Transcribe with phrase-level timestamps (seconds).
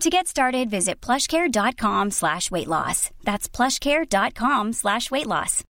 [0.00, 3.10] To get started, visit plushcare.com slash weight loss.
[3.22, 5.64] That's plushcare.com slash weight loss.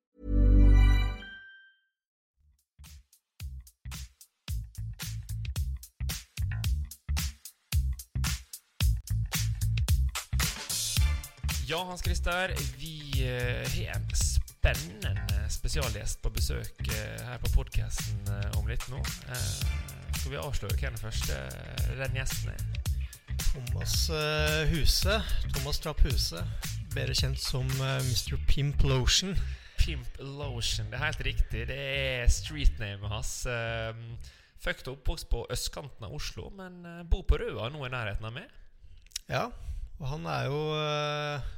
[11.67, 15.15] Ja, Hans Christer, vi eh, har en spennende
[15.49, 18.99] spesialgjest på besøk eh, her på podkasten om litt nå.
[19.31, 19.51] Eh,
[20.19, 21.39] Skal vi avsløre hvem den første
[22.03, 22.90] den gjesten er?
[23.49, 25.23] Thomas eh, Huse.
[25.55, 26.43] Thomas Trapp Huse.
[26.95, 28.37] Bedre kjent som eh, Mr.
[28.49, 29.35] Pimp Lotion.
[29.81, 30.91] Pimp Lotion.
[30.91, 31.65] Det er helt riktig.
[31.71, 33.33] Det er streetnamet hans.
[33.47, 34.05] Um,
[34.61, 38.35] og oppvokst på østkanten av Oslo, men uh, bor på Røa, nå i nærheten av
[38.37, 38.51] meg.
[39.31, 39.47] Ja,
[40.01, 41.49] og han er jo eh,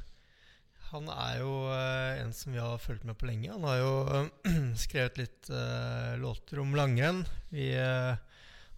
[0.91, 3.49] Han er jo eh, en som vi har fulgt med på lenge.
[3.49, 7.23] Han har jo eh, skrevet litt eh, låter om langrenn.
[7.49, 8.13] Vi eh,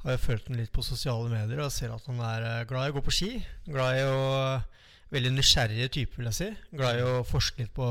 [0.05, 2.87] har jo fulgt ham litt på sosiale medier og ser at han er eh, glad
[2.87, 3.31] i å gå på ski.
[3.65, 4.25] Glad i å
[5.13, 6.47] Veldig nysgjerrig type, vil jeg si.
[6.75, 7.87] Glad i å forske litt på,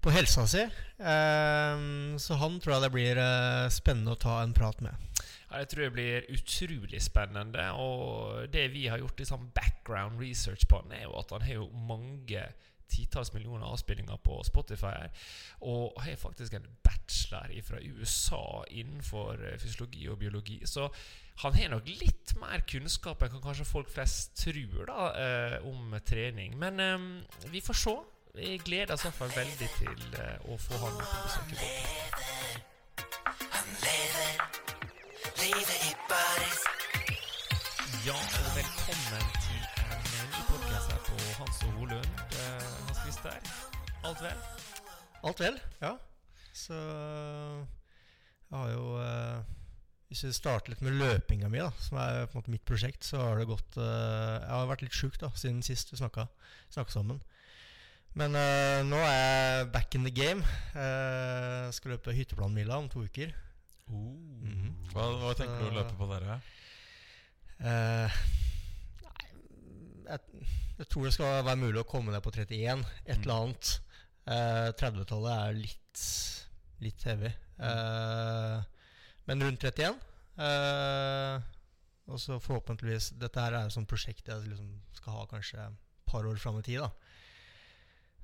[0.00, 0.62] på helsa si.
[1.02, 4.94] Um, så han tror jeg det blir eh, spennende å ta en prat med.
[5.50, 7.66] Ja, jeg tror det blir utrolig spennende.
[7.74, 11.44] Og det vi har gjort i sånn background research på han, er jo at han
[11.44, 12.46] har jo mange
[12.92, 15.08] titalls millioner avspillinger på Spotify.
[15.68, 20.60] Og har faktisk en bachelor fra USA innenfor eh, fysiologi og biologi.
[20.68, 20.88] Så
[21.42, 26.58] han har nok litt mer kunnskap enn kanskje folk flest tror da, eh, om trening.
[26.60, 26.98] Men eh,
[27.52, 27.96] vi får se.
[28.34, 31.58] Vi gleder oss i hvert fall veldig til eh, å få han på besøk i
[31.60, 31.72] vår.
[38.02, 42.21] Ja, og velkommen til en ny podcast her på Hans og Holund.
[43.22, 43.50] Eh, der.
[44.02, 44.38] Alt vel?
[45.22, 45.96] Alt vel, ja.
[46.52, 49.52] Så jeg har jo eh,
[50.10, 53.06] Hvis vi starter litt med løpinga mi, da, som er på en måte mitt prosjekt,
[53.06, 56.26] så har det gått eh, Jeg har vært litt sjuk da, siden sist vi snakka
[56.72, 57.22] sammen.
[58.18, 60.44] Men eh, nå er jeg back in the game.
[60.74, 63.32] Uh, skal løpe hytteplanmila om to uker.
[63.88, 64.68] Mhm.
[64.92, 66.28] Hva, hva tenker du å løpe på der?
[66.28, 66.42] Ja?
[70.82, 72.82] Jeg, tror det skal være mulig å komme ned på 31.
[73.06, 73.68] Et eller annet.
[74.26, 76.02] Eh, 30-tallet er litt,
[76.82, 77.30] litt heavy.
[77.62, 78.56] Eh,
[79.30, 80.00] men rundt 31.
[80.42, 81.36] Eh,
[82.10, 85.76] og så forhåpentligvis Dette her er et sånt prosjekt jeg liksom skal ha kanskje et
[86.08, 86.82] par år fram i tid.
[86.82, 86.90] da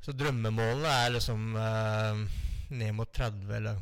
[0.02, 2.24] Så drømmemålene er liksom eh,
[2.74, 3.78] ned mot 30, eller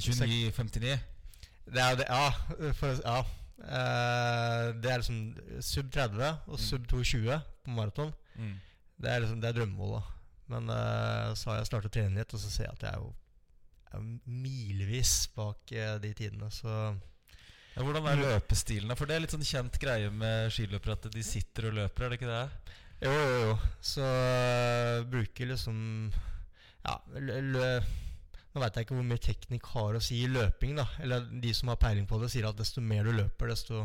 [0.00, 0.96] 29,59?
[1.66, 2.72] Det er det, ja.
[2.78, 3.20] For, ja.
[3.56, 8.12] Eh, det er liksom sub 30 og sub 220 på maraton.
[8.36, 8.56] Mm.
[9.00, 10.12] Det er liksom Det er drømmemålet.
[10.52, 12.92] Men eh, så har jeg startet å trene litt, og så ser jeg at jeg
[12.94, 13.14] er jo
[13.96, 16.50] er milevis bak eh, de tidene.
[16.54, 16.68] Så
[17.76, 18.88] Ja, hvordan er løpestilen?
[18.88, 18.96] da?
[18.98, 22.12] For det er litt sånn kjent greie med skiløpere at de sitter og løper, er
[22.14, 22.74] det ikke det?
[23.04, 23.56] jo, jo, jo.
[23.84, 24.06] Så
[25.12, 25.78] bruker liksom
[26.86, 27.66] Ja, lø,
[28.56, 30.86] nå veit jeg ikke hvor mye teknikk har å si i løping, da.
[31.04, 33.84] Eller de som har peiling på det, sier at desto mer du løper, desto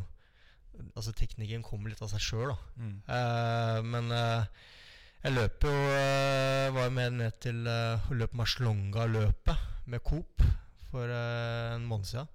[0.96, 2.70] Altså teknikken kommer litt av seg sjøl, da.
[2.80, 2.94] Mm.
[3.06, 4.62] Uh, men uh,
[5.20, 10.46] jeg løper jo uh, Var med ned til uh, å løpe Marslonga-løpet med Coop
[10.88, 12.32] for en måned siden.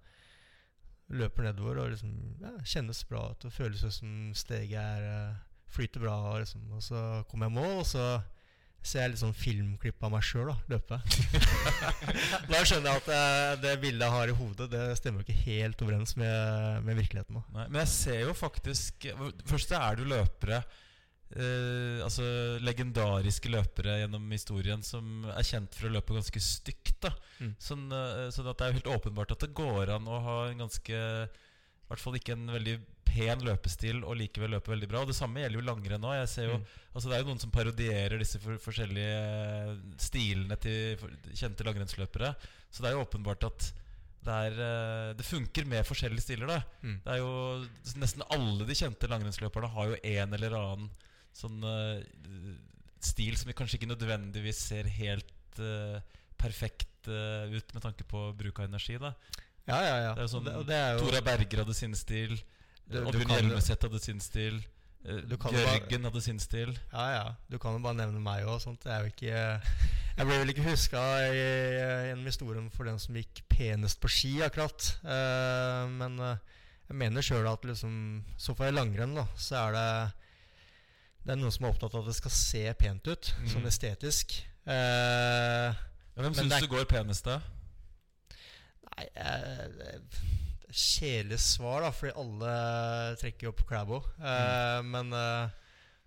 [1.17, 2.12] Løper nedover og liksom
[2.44, 3.49] ja, kjennes bra ut.
[3.49, 5.35] Og føles som steget er
[5.73, 6.15] flyter bra.
[6.31, 8.06] Og, liksom, og så kommer jeg i mål, og så
[8.87, 10.99] ser jeg litt sånn filmklipp av meg sjøl løpe.
[12.50, 15.44] da skjønner jeg at eh, det bildet jeg har i hodet, det stemmer jo ikke
[15.47, 17.38] helt overens med, med virkeligheten.
[17.41, 17.44] Da.
[17.59, 19.09] Nei, men jeg ser jo faktisk
[19.47, 22.27] Først er det jo løpere eh, Altså
[22.65, 26.99] legendariske løpere gjennom historien som er kjent for å løpe ganske stygt.
[27.09, 27.50] da Mm.
[27.61, 30.62] sånn, eh, at det er jo helt åpenbart at det går an å ha en
[30.65, 32.79] ganske I hvert fall ikke en veldig
[33.16, 35.02] pen løpestil og likevel løpe veldig bra.
[35.02, 36.20] Og det samme gjelder jo langrenn òg.
[36.20, 36.68] Mm.
[36.92, 42.34] Altså det er jo noen som parodierer disse for, forskjellige eh, stilene til kjente langrennsløpere.
[42.70, 43.70] Så det er jo åpenbart at
[44.26, 46.50] det, er, eh, det funker med forskjellige stiler.
[46.50, 47.00] da Mm.
[47.04, 47.32] Det er jo
[48.00, 50.90] Nesten alle de kjente langrennsløperne har jo en eller annen
[51.36, 52.00] sånn uh,
[53.04, 56.00] stil som vi kanskje ikke nødvendigvis ser helt uh,
[56.40, 58.96] perfekt uh, ut med tanke på bruk av energi.
[58.96, 59.12] da
[59.66, 60.12] Ja, ja, ja.
[60.16, 62.36] Det er sånn det, det er jo Tora Berger hadde sin stil.
[62.88, 64.61] Du- Hjelmeset hadde sin stil.
[65.05, 66.79] eh, Du kan jo bare- hadde sin stil.
[66.93, 67.35] Ja, ja.
[67.50, 68.61] Du kan jo bare nevne meg òg.
[68.85, 69.12] Jeg
[70.17, 74.97] Jeg ble vel ikke huska gjennom historien for den som gikk penest på ski, akkurat.
[75.05, 76.37] Eh, men eh,
[76.88, 80.12] jeg mener sjøl at liksom Så for langrenn, da, så er det
[81.27, 83.49] Det er noen som er opptatt av at det skal se pent ut, Mm.
[83.50, 84.43] sånn estetisk.
[84.67, 85.75] Eh,
[86.17, 87.41] Ja, hvem syns du går penest, da?
[88.97, 89.99] Nei, eh,
[90.72, 92.54] kjedelig svar, da, fordi alle
[93.20, 94.00] trekker opp Crabbo.
[94.18, 95.48] Eh, Men eh,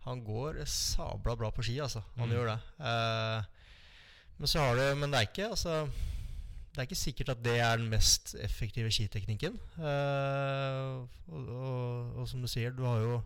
[0.06, 2.02] han går sabla bra på ski, altså.
[2.18, 2.36] Han Mm.
[2.36, 2.60] gjør det.
[2.80, 3.44] Eh,
[4.40, 5.90] men så har du Men det er ikke altså
[6.72, 9.58] Det er ikke sikkert at det er den mest effektive skiteknikken.
[9.80, 13.22] Eh, og, og, og som du sier, du har jo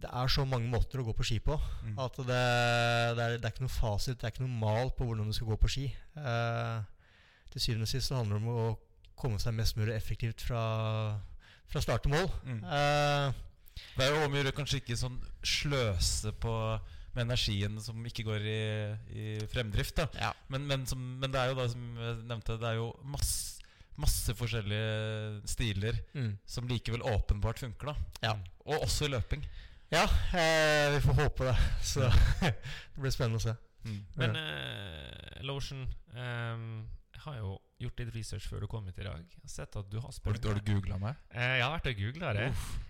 [0.00, 1.98] Det er så mange måter å gå på ski på Mm.
[1.98, 5.04] at det, det, er, det er ikke noe fasit, det er ikke noe mal på
[5.04, 5.86] hvordan du skal gå på ski.
[6.16, 6.78] Eh,
[7.50, 8.78] til syvende og sist så handler det om å
[9.20, 10.62] komme seg mest mulig effektivt fra,
[11.70, 12.28] fra start til mål.
[12.46, 12.62] Mm.
[12.64, 13.46] Uh,
[13.96, 16.52] Det er jo om å gjøre kanskje ikke sånn sløse på
[17.14, 18.58] med energien som ikke går i,
[19.18, 19.96] i fremdrift.
[19.98, 20.28] da ja.
[20.52, 23.64] men, men, som, men det er jo da som jeg nevnte Det er jo masse,
[23.98, 26.36] masse forskjellige stiler Mm.
[26.46, 27.90] som likevel åpenbart funker.
[27.90, 28.36] da Ja.
[28.66, 29.42] Og også i løping.
[29.90, 30.04] ja
[30.38, 31.56] eh, vi får håpe det.
[31.82, 32.06] Så
[32.44, 33.56] det blir spennende å se.
[34.20, 36.62] Men eh, Lotion eh,
[37.24, 39.34] har jo gjort litt research før du kom hit i dag.
[39.48, 41.18] Sett at du har sprunget du, har du googla meg?
[41.32, 42.46] Eh, Jeg har vært og googla det.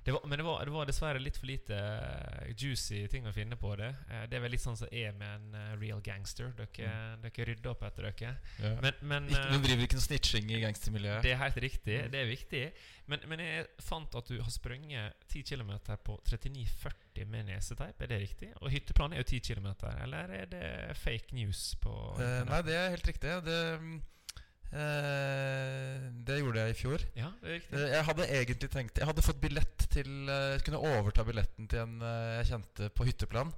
[0.06, 3.32] det var, men det var, det var dessverre litt for lite eh, juicy ting å
[3.37, 3.90] finne på det.
[4.10, 6.52] Eh, det er vel litt sånn som er med en eh, real gangster.
[6.58, 6.94] Dere,
[7.25, 8.34] dere rydder opp etter dere.
[8.60, 8.75] Ja.
[8.84, 11.22] Men, men ikke, eh, du driver ikke noe snitching i gangstermiljøet?
[11.26, 12.00] det er helt riktig.
[12.10, 12.64] Det er viktig.
[13.10, 15.72] Men, men jeg fant at du har sprunget 10 km
[16.06, 17.98] på 39,40 med neseteip.
[18.04, 18.50] Er det riktig?
[18.60, 19.66] Og hytteplanen er jo 10 km.
[20.04, 20.66] Eller er det
[21.00, 21.90] fake news på
[22.20, 23.32] Eh, nei, det er helt riktig.
[23.46, 24.06] Det, mm, eh,
[24.70, 27.02] det gjorde jeg i fjor.
[27.19, 27.75] Ja, det er riktig.
[27.81, 31.67] Eh, Jeg hadde egentlig tenkt Jeg hadde fått billett til eh, Jeg kunne overta billetten
[31.70, 33.50] til en eh, jeg kjente på hytteplan.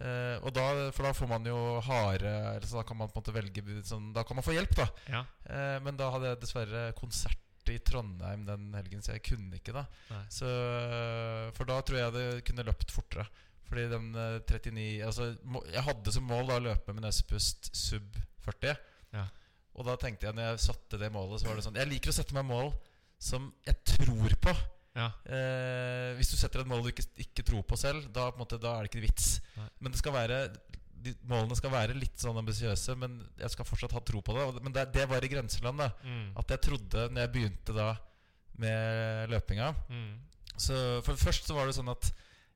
[0.00, 0.64] Eh, og da,
[0.96, 4.10] for da får man jo harde altså da kan man på en måte velge sånn,
[4.16, 4.88] Da kan man få hjelp, da.
[5.12, 5.22] Ja.
[5.50, 7.38] Eh, men da hadde jeg dessverre konsert
[7.70, 9.84] i Trondheim den helgen, så jeg kunne ikke da.
[10.32, 10.48] Så,
[11.54, 13.26] for da tror jeg det kunne løpt fortere.
[13.68, 15.28] Fordi den eh, 39 Altså,
[15.70, 18.16] jeg hadde som mål da å løpe med nesepust sub
[18.48, 18.74] 40.
[19.14, 19.28] Ja.
[19.80, 22.12] Og da tenkte jeg, når jeg satte det målet, så var det sånn Jeg liker
[22.12, 22.68] å sette meg mål
[23.20, 24.52] som jeg tror på.
[24.96, 25.06] Ja.
[25.24, 28.58] Eh, hvis du setter et mål du ikke, ikke tror på selv, da, på måte,
[28.60, 29.38] da er det ikke vits.
[29.56, 29.68] Nei.
[29.80, 30.40] Men det skal være
[31.00, 34.46] de, målene skal være litt sånn ambisiøse, men jeg skal fortsatt ha tro på det.
[34.60, 35.80] Men det, det var i grenseland.
[35.80, 36.32] da Mm.
[36.42, 37.94] At jeg trodde, når jeg begynte da
[38.60, 40.18] med løpinga Mm.
[40.60, 40.74] Så
[41.06, 42.10] For først så var det sånn at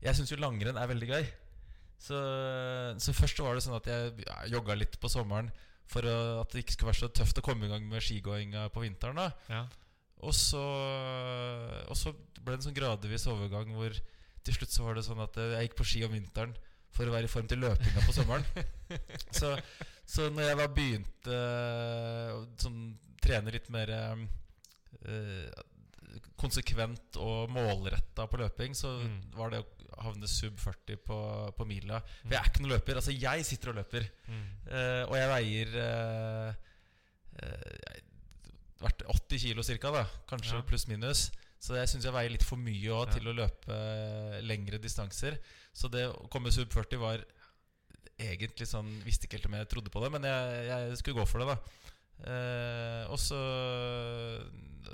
[0.05, 1.25] jeg syns jo langrenn er veldig gøy.
[2.05, 2.19] Så,
[3.01, 5.49] så først så var det sånn at jeg jogga litt på sommeren
[5.91, 8.85] for at det ikke skulle være så tøft å komme i gang med skigåinga på
[8.85, 9.17] vinteren.
[9.21, 9.65] da Ja.
[10.25, 10.63] og så,
[11.89, 13.93] og så ble det en sånn gradvis overgang hvor
[14.45, 16.55] til slutt så var det sånn at jeg gikk på ski om vinteren
[16.95, 18.45] for å være i form til løpinga på sommeren.
[19.39, 19.55] så,
[20.07, 21.39] så når jeg var begynte
[22.37, 22.81] å sånn,
[23.25, 25.49] trene litt mer eh,
[26.41, 29.21] konsekvent og målretta på løping, så Mm.
[29.37, 31.19] var det å havne sub 40 på,
[31.57, 32.01] på mila.
[32.23, 32.97] For jeg er ikke noen løper.
[32.99, 34.09] Altså, jeg sitter og løper.
[34.27, 34.43] Mm.
[34.67, 36.55] Uh, og jeg veier eh,
[37.43, 38.03] uh, jeg-
[38.85, 40.05] 80 kilo cirka, da.
[40.29, 40.63] Kanskje Ja.
[40.63, 41.31] pluss minus.
[41.61, 43.13] Så jeg syns jeg veier litt for mye også, Ja.
[43.15, 45.39] til å løpe eh, lengre distanser.
[45.73, 47.25] Så det å komme sub 40 var
[48.19, 51.27] egentlig sånn Visste ikke helt om jeg trodde på det, men jeg, jeg skulle gå
[51.27, 51.57] for det, da.
[52.25, 53.39] Eh, og så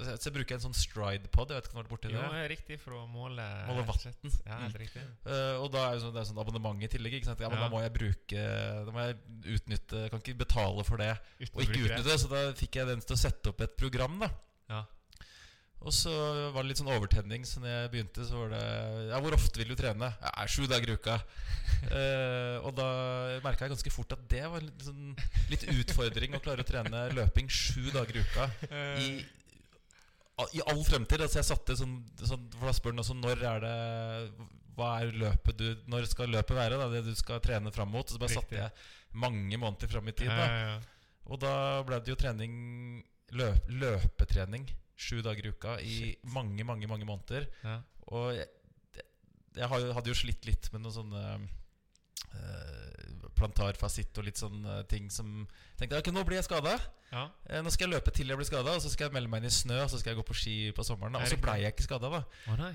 [0.00, 1.50] Så jeg bruker en sånn stride-pod.
[1.50, 2.38] Jeg vet ikke om du har vært borti Jo, det?
[2.40, 4.32] er riktig for å måle Måle vann.
[4.46, 5.02] Ja, helt riktig.
[5.26, 7.18] Eh, og da er jo sånn, det er sånn abonnement i tillegg.
[7.18, 7.42] Ikke sant?
[7.42, 7.66] Ja, men Ja.
[7.68, 8.44] Da må jeg bruke
[8.86, 9.18] Da må jeg
[9.58, 11.10] utnytte Jeg kan ikke betale for det
[11.42, 11.82] Uten og ikke det.
[11.90, 12.18] utnytte det.
[12.24, 14.18] Så da fikk jeg den til å sette opp et program.
[14.24, 14.30] da
[14.70, 14.84] Ja.
[15.80, 16.12] Og så
[16.52, 18.64] var det litt sånn overtenning, så når jeg begynte, så var det
[19.08, 20.10] Ja, hvor ofte vil du trene?
[20.20, 21.16] Ja, sju dager i uka.
[21.88, 22.88] uh, og da
[23.44, 25.14] merka jeg ganske fort at det var litt, sånn,
[25.48, 28.48] litt utfordring å klare å trene løping sju dager i uka
[29.00, 29.08] i,
[30.58, 31.24] i all fremtid.
[31.24, 33.76] Altså jeg satte sånn, sånn for da spør den også når er det
[34.76, 36.76] Hva er løpet du Når skal løpet være?
[36.80, 38.04] Da, det du skal trene fram mot.
[38.04, 40.28] Så bare satte jeg mange måneder fram i tid.
[40.28, 41.08] Ja, ja, ja.
[41.30, 41.54] Og da
[41.88, 42.52] ble det jo trening
[43.32, 44.68] løp, Løpetrening
[45.00, 45.96] sju dager i uka i
[46.34, 47.48] mange, mange mange måneder.
[47.64, 47.78] Ja.
[48.12, 48.48] Og jeg,
[49.56, 51.24] jeg hadde jo slitt litt med noen sånne
[52.34, 55.44] uh, plantarfasitt og litt sånne ting som
[55.80, 56.74] Tenkte ok, nå blir jeg skada.
[57.10, 57.22] Ja.
[57.48, 59.40] Eh, nå skal jeg løpe til jeg blir skada, og så skal jeg melde meg
[59.40, 59.78] inn i snø.
[59.80, 61.16] Og så skal jeg gå på ski på sommeren.
[61.16, 62.20] Og så blei jeg ikke skada, da.
[62.52, 62.60] Oh.
[62.60, 62.66] Eh,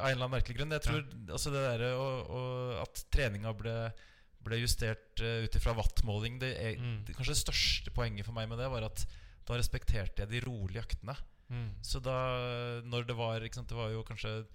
[0.00, 0.74] av en eller annen merkelig grunn.
[0.74, 1.04] Jeg tror
[1.36, 3.76] altså det der, og, og at treninga ble,
[4.44, 6.98] ble justert uh, ut ifra wattmåling det, er, Mm.
[7.06, 9.06] det Kanskje det største poenget for meg med det var at
[9.46, 11.14] da respekterte jeg de rolige øktene.
[11.50, 11.68] Mm.
[11.84, 12.14] Så da
[12.84, 14.48] når det var sant, Det var jo kanskje et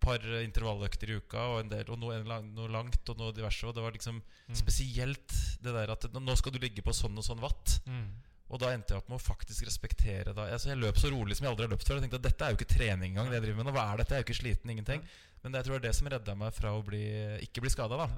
[0.00, 3.32] par intervalløkter i uka, og, en del, og noe, en lang, noe langt og noe
[3.34, 3.66] diverse.
[3.66, 4.54] Og det var liksom Mm.
[4.54, 7.80] spesielt det der at nå skal du ligge på sånn og sånn watt.
[7.86, 8.06] Mm.
[8.48, 10.46] Og da endte jeg opp med å faktisk respektere da.
[10.54, 11.98] Altså jeg løp så rolig som jeg aldri har løpt før.
[11.98, 13.28] Jeg tenkte at dette er jo ikke trening engang.
[13.28, 13.74] det jeg driver med nå.
[13.76, 14.14] Hva er dette?
[14.14, 15.02] Jeg er jo ikke sliten, ingenting.
[15.42, 17.02] Men det, jeg tror det er det som redda meg fra å bli,
[17.44, 18.08] ikke bli skada.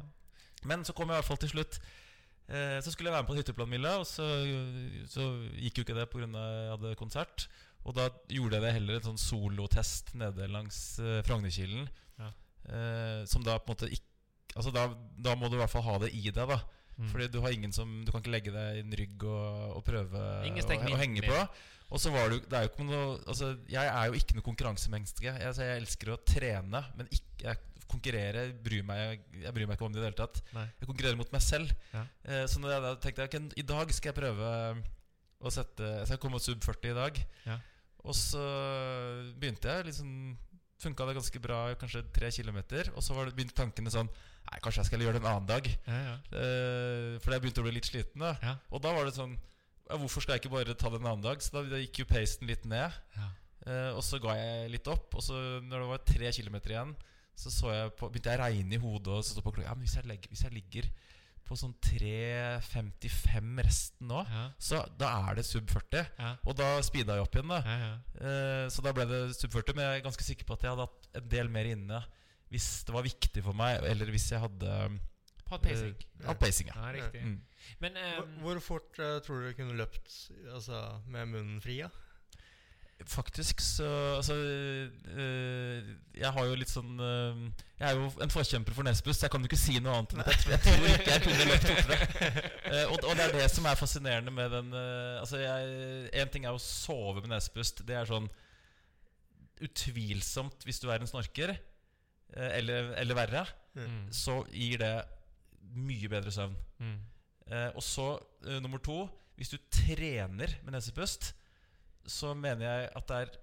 [0.62, 1.80] Men så kom jeg i hvert fall til slutt.
[2.50, 4.26] Eh, så skulle jeg være med på en hytteplanmille og så,
[5.10, 5.26] så
[5.58, 6.26] gikk jo ikke det pga.
[6.30, 7.48] jeg hadde konsert.
[7.88, 11.88] Og da gjorde jeg det heller en sånn solotest nede langs uh, Frognerkilen.
[12.20, 12.30] Ja.
[12.68, 14.08] Uh, som da på en måte ikke
[14.50, 16.56] Altså da, da må du i hvert fall ha det i deg, da.
[16.96, 17.08] Mm.
[17.12, 19.84] Fordi du har ingen som Du kan ikke legge deg i en rygg og, og
[19.86, 21.38] prøve å, henge på.
[21.90, 24.46] Og så var du, Det er jo ikke noe Altså Jeg er jo ikke noe
[24.46, 25.26] konkurransemenneske.
[25.26, 29.78] Jeg, altså, jeg elsker å trene, men ikke jeg konkurrerer bryr meg, Jeg bryr meg
[29.78, 30.42] ikke om det i det hele tatt.
[30.54, 30.66] Nei.
[30.78, 31.72] Jeg konkurrerer mot meg selv.
[31.94, 32.04] Ja.
[32.26, 34.52] Uh, så da tenkte jeg okay, i dag skal jeg prøve
[35.40, 37.20] å sette Jeg skal komme sub 40 i dag.
[37.48, 37.58] Ja.
[38.04, 38.44] Og så
[39.40, 40.14] begynte jeg liksom
[40.80, 42.88] Funka det ganske bra kanskje tre kilometer.
[42.96, 45.48] Og så var det, begynte tankene sånn Nei, kanskje jeg skal gjøre det en annen
[45.50, 45.66] dag.
[45.84, 46.14] Ja, ja.
[46.40, 48.22] Eh, fordi jeg begynte å bli litt sliten.
[48.24, 48.54] da Ja.
[48.72, 51.26] Og da var det sånn ja, Hvorfor skal jeg ikke bare ta det en annen
[51.26, 51.44] dag?
[51.44, 52.96] Så da, da gikk jo pacen litt ned.
[53.18, 53.28] Ja.
[53.66, 55.12] Eh, og så ga jeg litt opp.
[55.20, 56.96] Og så når det var tre kilometer igjen,
[57.36, 59.18] så, så jeg på, begynte jeg å regne i hodet.
[59.18, 60.88] Og så stod på klokka Ja, men hvis jeg, legger, hvis jeg ligger
[61.50, 64.44] på sånn 3.55 resten nå, Ja.
[64.62, 66.06] så da er det sub 40.
[66.18, 66.30] Ja.
[66.46, 67.60] Og da speeda jeg opp igjen, da.
[67.66, 67.92] Ja, ja.
[68.20, 69.74] Eh, så da ble det sub 40.
[69.74, 72.02] Men jeg er ganske sikker på at jeg hadde hatt en del mer inne
[72.50, 74.98] hvis det var viktig for meg, eller hvis jeg hadde
[75.50, 75.94] Hatt pacing.
[76.20, 76.68] Uh, hatt pacing.
[76.70, 76.74] Ja.
[76.78, 77.22] Ja, riktig.
[77.26, 77.40] Mm.
[77.82, 81.80] Men Hvor, ehm, hvor fort uh, tror du du kunne løpt altså, med munnen fri?
[81.82, 81.88] Ja?
[83.08, 85.84] Faktisk så Altså øh,
[86.20, 87.38] Jeg har jo litt sånn øh,
[87.80, 90.12] Jeg er jo en forkjemper for Nesbø, så jeg kan jo ikke si noe annet
[90.14, 92.42] enn at jeg, tror- jeg tror ikke jeg kunne løpt fortere.
[92.66, 96.28] Uh, og, og det er det som er fascinerende med den uh, Altså jeg, En
[96.34, 97.80] ting er å sove med Nesbust.
[97.88, 98.28] Det er sånn
[99.60, 101.54] utvilsomt hvis du er en snorker,
[102.36, 103.42] uh, eller, eller verre,
[103.76, 104.92] mm, så gir det
[105.76, 106.56] mye bedre søvn.
[106.82, 106.98] mm.
[107.74, 108.04] Og så
[108.62, 111.32] nummer to Hvis du trener med nesepust,
[112.10, 113.38] så mener jeg at det er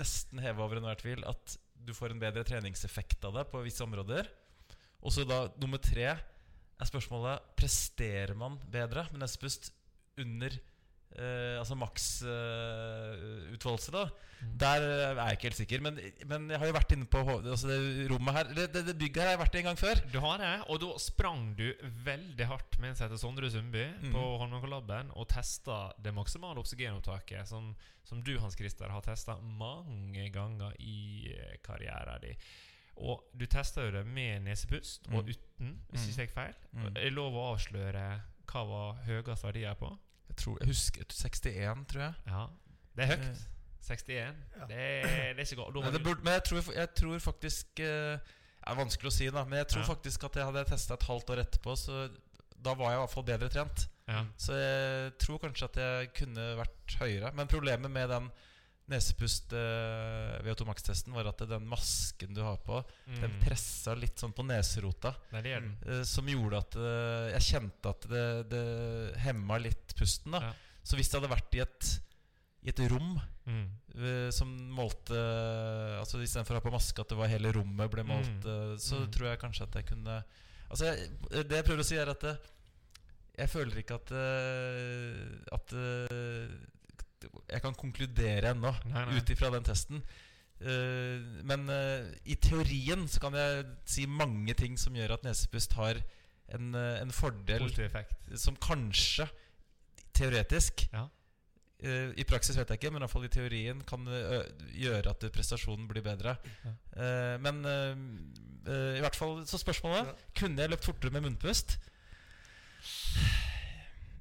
[0.00, 3.82] nesten heva over enhver tvil at du får en bedre treningseffekt av det på visse
[3.82, 4.28] områder.
[5.00, 9.72] Og så da nummer tre er spørsmålet Presterer man bedre med nesepust
[10.20, 10.54] under
[11.18, 11.74] eh, altså
[13.00, 14.04] maksutfoldelse, da?
[14.60, 15.80] Der er jeg ikke helt sikker.
[15.84, 15.98] Men,
[16.30, 19.20] men jeg har jo vært inne på altså det rommet her det, det, det bygget
[19.20, 20.00] her har jeg vært i en gang før.
[20.14, 21.66] Du har det, og da sprang du
[22.06, 24.12] veldig hardt med en sette heter Sondre Sundby Mm.
[24.14, 27.74] på Holmenkollabben og testa det maksimale oksygenopptaket, som,
[28.06, 32.36] som du, Hans Christer, har testa mange ganger i eh, karrieren din.
[33.00, 35.30] Og du testa jo det med nesepust og Mm.
[35.34, 36.08] uten, hvis Mm.
[36.10, 36.54] ikke jeg tar feil.
[36.72, 36.86] Mm.
[36.86, 38.06] Er det lov å avsløre
[38.50, 39.92] hva var høyest verdier på?
[40.40, 42.14] Tror, jeg husker 61, tror jeg.
[42.32, 42.44] Ja,
[42.96, 43.24] det er høyt.
[43.28, 43.46] Eh,
[43.90, 44.16] 61.
[44.16, 44.66] Ja.
[44.70, 45.06] Det, er,
[45.36, 45.78] det er ikke godt.
[45.84, 48.18] Nei, det burde, men jeg, tror, jeg tror faktisk eh,
[48.60, 49.44] Det er vanskelig å si, da.
[49.48, 49.88] Men jeg tror Ja.
[49.88, 52.04] faktisk at jeg hadde testa et halvt år etterpå, så
[52.60, 53.86] da var jeg i hvert fall bedre trent.
[54.08, 54.22] ja.
[54.36, 57.32] Så jeg tror kanskje at jeg kunne vært høyere.
[57.34, 58.30] Men problemet med den
[58.90, 63.40] nesepust uh, VO2 Max-testen var at den masken du har på, den Mm.
[63.44, 65.14] pressa litt sånn på neserota.
[65.32, 65.76] Nei, det den.
[65.86, 68.64] eh, som gjorde at uh, jeg kjente at det, det
[69.24, 70.32] hemma litt pusten.
[70.32, 70.52] da Ja.
[70.82, 72.00] Så hvis det hadde vært i et,
[72.64, 73.66] i et rom Mm.
[73.96, 75.16] eh, som målte
[75.98, 78.74] Altså Istedenfor å ha på maske at det var hele rommet ble målt, Mm.
[78.74, 79.10] eh, så Mm.
[79.12, 80.24] tror jeg kanskje at jeg kunne
[80.70, 81.10] Altså jeg,
[81.48, 82.36] Det jeg prøver å si, er at eh,
[83.38, 86.48] jeg føler ikke at eh, At eh,
[87.22, 88.72] jeg kan konkludere ennå
[89.16, 90.02] ut ifra den testen.
[90.60, 95.72] Uh, men uh, i teorien så kan jeg si mange ting som gjør at nesepust
[95.78, 96.02] har
[96.52, 97.64] en, uh, en fordel
[98.36, 99.28] som kanskje
[100.16, 101.06] teoretisk Ja.
[101.80, 104.18] I praksis vet jeg ikke, men i hvert fall i teorien kan det
[104.76, 106.34] gjøre at prestasjonen blir bedre.
[106.92, 110.12] Eh, men i hvert fall Så spørsmålet Ja.
[110.36, 111.78] Kunne jeg løpt fortere med munnpust?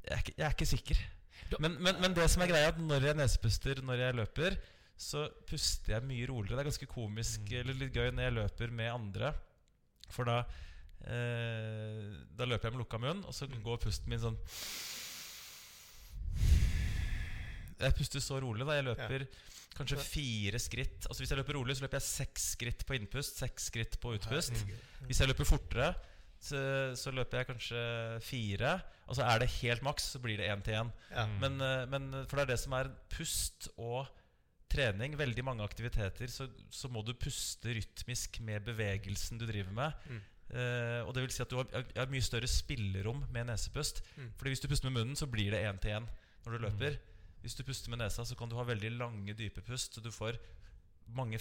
[0.07, 1.03] Jeg er ikke, jeg er ikke sikker.
[1.59, 4.57] Men, men, men det som er greia, at når jeg nesepuster når jeg løper,
[4.99, 6.57] så puster jeg mye roligere.
[6.59, 7.53] Det er ganske komisk Mm.
[7.61, 9.33] Eller litt gøy når jeg løper med andre.
[10.11, 10.39] For da
[11.07, 14.37] eh, Da løper jeg med lukka munn, og så går pusten min sånn
[17.79, 18.65] Jeg puster så rolig.
[18.67, 19.25] da Jeg løper
[19.77, 21.05] kanskje fire skritt.
[21.07, 24.11] Altså Hvis jeg løper rolig, så løper jeg seks skritt på innpust, seks skritt på
[24.17, 24.65] utpust.
[25.07, 25.93] Hvis jeg løper fortere,
[26.39, 26.59] så,
[26.95, 27.81] så løper jeg kanskje
[28.23, 28.77] fire.
[29.09, 30.91] Og så er det helt maks, så blir det én til én.
[31.11, 31.25] Ja.
[31.41, 34.07] Men, eh, men for det er det som er pust og
[34.69, 35.17] trening.
[35.17, 40.05] Veldig mange aktiviteter så, så må du puste rytmisk med bevegelsen du driver med.
[40.09, 40.21] Mm.
[40.49, 44.01] Uh, og det vil si at du har, har mye større spillerom med nesepust.
[44.15, 44.31] Mm.
[44.37, 46.07] Fordi hvis du puster med munnen, så blir det én til én
[46.45, 46.97] når du løper.
[47.43, 49.95] Hvis du puster med nesa, så kan du ha veldig lange, dype pust.
[49.95, 50.39] Så du får
[51.15, 51.39] mange,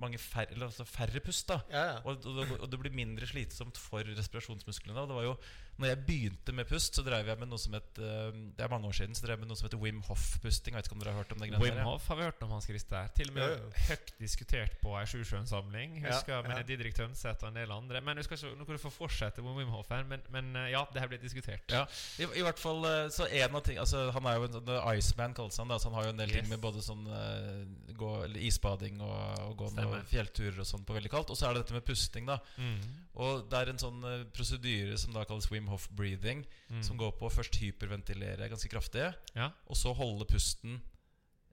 [0.00, 1.48] mange færre, eller altså færre pust.
[1.48, 1.96] da Ja, ja.
[2.04, 5.00] og, og, og det blir mindre slitsomt for respirasjonsmusklene.
[5.00, 5.36] Og det var jo
[5.80, 8.70] når jeg begynte med pust, så drev jeg med noe som het eh, Det er
[8.70, 10.74] mange år siden Så drev jeg med noe som heter Wim Hof-pusting.
[10.76, 11.86] Jeg vet ikke om dere har hørt om det Wim der, ja.
[11.88, 13.08] Hof har vi hørt om, Hans Christer.
[13.18, 13.82] Til og med Ja, ja.
[13.88, 15.96] høyt diskutert på ei Sjusjøen-samling.
[16.04, 16.66] Husker Ja, jeg med.
[16.68, 18.00] Didrik Tønseth og en del andre.
[18.06, 20.52] Men husker skal ikke, Nå kan du få fortsette med Wim Hof her, men, men
[20.62, 21.66] eh, ja, det her ble diskutert.
[21.74, 21.82] Ja,
[22.22, 24.72] i, I hvert fall eh, Så en av ting altså, Han er jo en sånn
[24.94, 25.68] Iceman, kalles han.
[25.72, 27.02] Da, så han har jo en del ting med både sånn
[27.98, 29.16] gå, eller isbading og,
[29.48, 31.34] og gå noen fjellturer og sånn på veldig kaldt.
[31.34, 32.38] Og så er det dette med pusting, da.
[32.58, 32.78] Mm.
[33.24, 34.00] Og det er en sånn
[34.34, 36.82] prosedyre som da kalles Wim Hof breathing, Mm.
[36.82, 39.50] som går på å først hyperventilere ganske kraftig, Ja.
[39.68, 40.80] og så holde pusten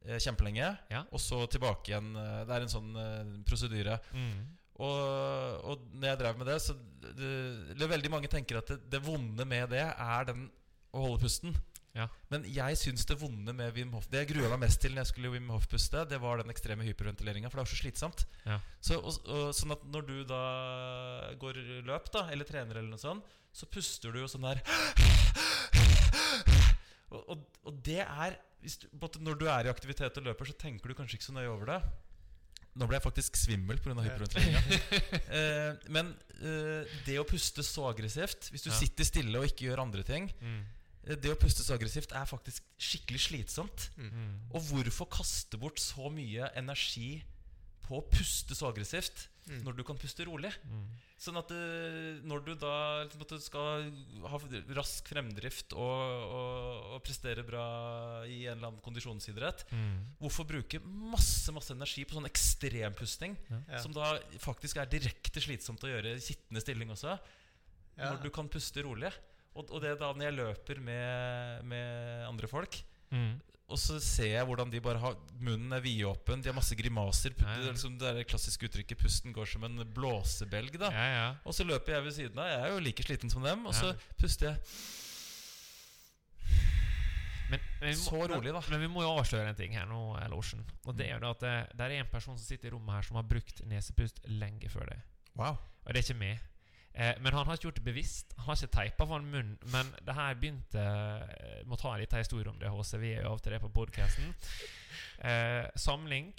[0.05, 1.03] eh, kjempelenge, Ja.
[1.11, 2.15] og så tilbake igjen.
[2.15, 3.99] eh, det er en sånn eh, prosedyre.
[4.13, 4.47] Mm.
[4.81, 8.79] Og, og når jeg drev med det, så det, det, Veldig mange tenker at det,
[8.89, 10.49] det vonde med det er den
[10.93, 11.53] å holde pusten.
[11.97, 12.05] Ja.
[12.31, 15.03] Men jeg syns det vonde med Wim Hof Det jeg grua meg mest til når
[15.03, 18.23] jeg skulle Wim Hof-puste, det var den ekstreme hyperventileringa, for det var så slitsomt.
[18.45, 18.59] Ja.
[18.79, 20.41] Så, og, og, sånn at når du da
[21.41, 24.61] går løp, da eller trener, eller noe sånt, så puster du jo sånn der
[27.11, 30.91] og, og, og det er du, Når du er i aktivitet og løper, så tenker
[30.91, 31.79] du kanskje ikke så nøye over det.
[32.77, 33.97] Nå ble jeg faktisk svimmel pga.
[34.05, 34.61] Hyperventileringa.
[35.39, 38.77] eh, men eh, det å puste så aggressivt Hvis du Ja.
[38.77, 40.61] sitter stille og ikke gjør andre ting Mm.
[41.03, 43.87] Det å puste så aggressivt er faktisk skikkelig slitsomt.
[43.97, 44.35] Mm.
[44.53, 47.23] Og hvorfor kaste bort så mye energi
[47.87, 49.63] på å puste så aggressivt Mm.
[49.65, 50.51] når du kan puste rolig?
[50.69, 50.83] Mm.
[51.17, 52.73] Sånn at eh, når du da
[53.09, 53.87] liksom, skal
[54.29, 54.37] ha
[54.77, 57.63] rask fremdrift og, og, og prestere bra
[58.29, 59.97] i en eller annen kondisjonsidrett Mm.
[60.21, 63.81] Hvorfor bruke masse masse energi på sånn ekstrempusting, Ja.
[63.81, 67.17] som da faktisk er direkte slitsomt å gjøre i sittende stilling også,
[67.97, 68.13] Ja.
[68.13, 69.11] når du kan puste rolig?
[69.55, 73.41] Og, og det da når jeg løper med, med andre folk, Mm.
[73.67, 77.33] og så ser jeg hvordan de bare har Munnen er vidåpen, de har masse grimaser.
[77.35, 77.57] Ja, ja.
[77.59, 80.77] Det er liksom det der klassiske uttrykket 'pusten går som en blåsebelg'.
[80.79, 81.35] da Ja, ja.
[81.43, 82.47] Og så løper jeg ved siden av.
[82.47, 83.65] Jeg er jo like sliten som dem.
[83.65, 84.57] Og så puster jeg
[87.51, 88.61] Men, men, må, så rolig, da.
[88.69, 90.63] men vi må jo avsløre en ting her nå, Lorsen.
[90.87, 93.01] Og det er jo at det, det er en person som sitter i rommet her
[93.01, 95.01] som har brukt nesepust lenge før det.
[95.35, 95.57] Wow.
[95.83, 96.39] Og det er ikke meg.
[96.93, 98.33] Eh, men han har ikke gjort det bevisst.
[98.37, 99.57] Han har ikke teipa for munnen.
[99.71, 102.97] Men det her begynte eh, Må ta en liten historie om det, HC.
[102.99, 104.33] Vi er jo av til det på podkasten.
[105.23, 106.33] Eh, samling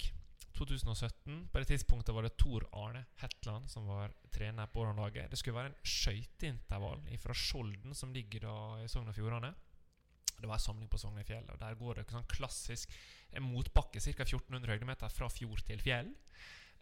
[0.53, 1.47] 2017.
[1.51, 5.31] På det tidspunktet var det Tor Arne Hetland som var trener på Årlandslaget.
[5.31, 9.53] Det skulle være en skøyteintervall fra Skjolden, som ligger da i Sogn og Fjordane.
[10.37, 12.93] Det var en samling på Sognefjell, og der går det sånn klassisk
[13.41, 14.25] motbakke, ca.
[14.25, 16.09] 1400 høydemeter fra fjord til fjell.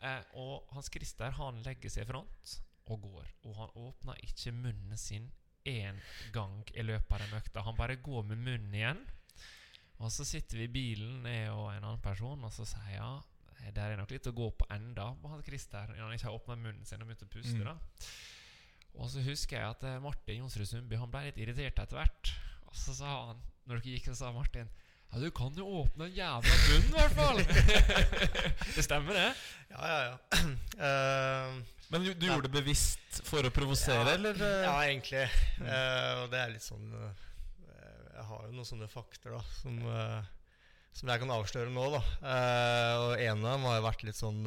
[0.01, 2.55] Eh, og Hans Christer han legger seg i front
[2.91, 3.31] og går.
[3.47, 5.29] Og han åpner ikke munnen sin
[5.67, 5.99] én
[6.33, 7.65] gang i løpet av den økta.
[7.65, 9.01] Han bare går med munnen igjen.
[10.01, 13.11] Og så sitter vi i bilen, jeg og en annen person, og så sier ja,
[13.69, 16.37] der er nok litt å gå på enda på han Christer når han ikke har
[16.39, 17.59] åpna munnen sin og begynt å puste.
[17.59, 17.67] Mm.
[17.67, 17.75] da
[18.97, 22.31] Og så husker jeg at eh, Martin Jonsrud Sundby Han ble litt irritert etter hvert.
[22.65, 24.71] Og så sa han, når dere gikk, så sa Martin
[25.11, 27.39] ja, du kan jo åpne den jævla munnen, i hvert fall!
[28.75, 29.29] det stemmer, det?
[29.71, 30.15] Ja, ja, ja.
[30.79, 34.37] Uh, Men du, du gjorde det bevisst for å provosere, ja, eller?
[34.39, 34.61] eh?
[34.63, 35.25] Ja, egentlig.
[35.59, 37.09] Uh, og det er litt sånn uh,
[38.15, 39.81] Jeg har jo noen sånne fakter da som,
[40.95, 41.83] som jeg kan avsløre nå.
[41.97, 41.99] da
[42.31, 44.39] Eh, Og en av dem har jo vært litt sånn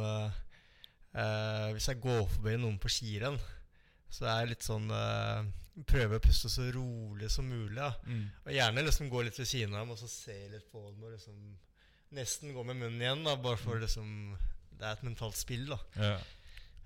[1.74, 3.36] Hvis jeg går forbi noen på skirenn,
[4.14, 4.86] så er jeg litt sånn
[5.86, 7.74] Prøver å puste så rolig som mulig.
[7.76, 8.28] da Mm.
[8.46, 11.02] Og gjerne liksom gå litt ved siden av dem og så se litt på dem
[11.02, 11.56] og liksom
[12.14, 13.24] nesten gå med munnen igjen.
[13.24, 14.36] da Bare for liksom
[14.78, 15.66] Det er et mentalt spill.
[15.66, 16.18] da Ja.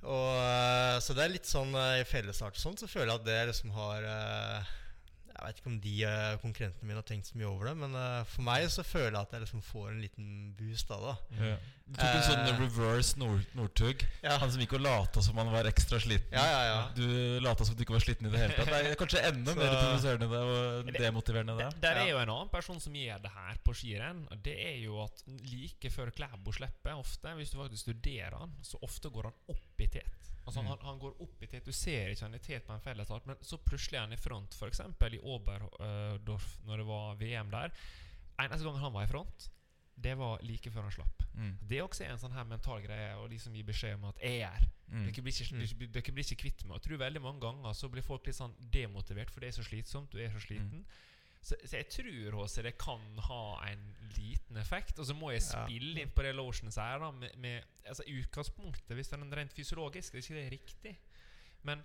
[0.03, 3.21] og, eh, så det er litt sånn eh, i fellesstart og sånn, så føler jeg
[3.21, 4.65] at det liksom har eh,
[5.39, 7.93] Jeg vet ikke om de eh, konkurrentene mine har tenkt så mye over det, men
[7.95, 11.13] eh, for meg så føler jeg at jeg liksom får en liten boost av det.
[11.39, 11.59] Ja.
[11.89, 12.59] Du tok en sånn Eh.
[12.59, 14.03] reverse Nord Northug.
[14.25, 14.35] Ja.
[14.43, 16.35] Han som gikk og lata som han var ekstra sliten.
[16.35, 16.81] Ja, ja, ja.
[16.99, 18.67] Du lata som du ikke var sliten i det hele tatt.
[18.75, 21.71] Det er kanskje enda Så- mer provoserende det og demotiverende det.
[21.87, 24.27] Der er jo en annen person som gjør det her på skirenn.
[24.31, 28.53] og Det er jo at like før Klæbo slipper, ofte, hvis du faktisk studerer han,
[28.63, 30.33] så ofte går han opp i tet.
[30.49, 30.69] Altså Mm.
[30.73, 31.65] han, han går opp i tet.
[31.69, 34.17] Du ser ikke han i tet på en fellesstart, men så plutselig er han i
[34.17, 34.81] front, f.eks.
[35.13, 37.71] i Oberdorf, når det var VM der.
[38.41, 39.51] Eneste gangen han var i front,
[39.99, 41.25] det var like før han slapp.
[41.35, 41.57] Mm.
[41.69, 44.41] Det også er en sånn her mental greie å liksom gi beskjed om at 'jeg
[44.47, 44.69] er.
[44.89, 45.05] Mm.
[45.05, 46.79] Dere blir, ikke, dere, dere blir ikke kvitt meg.
[46.81, 49.65] Jeg tror veldig mange ganger så blir folk litt sånn demotivert, for det er så
[49.69, 50.11] slitsomt.
[50.13, 50.87] Du er så sliten.
[51.43, 53.85] Så, så jeg tror også det kan ha en
[54.17, 54.99] liten effekt.
[54.99, 58.97] Og så må jeg spille inn på det Lotion sier, da, med, med altså, utgangspunktet,
[58.99, 60.99] hvis det er rent fysiologisk, er ikke det riktig.
[61.69, 61.83] Men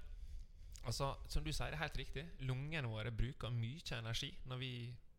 [0.86, 2.26] altså, som du sier, det er helt riktig.
[2.48, 4.74] Lungene våre bruker mye energi når vi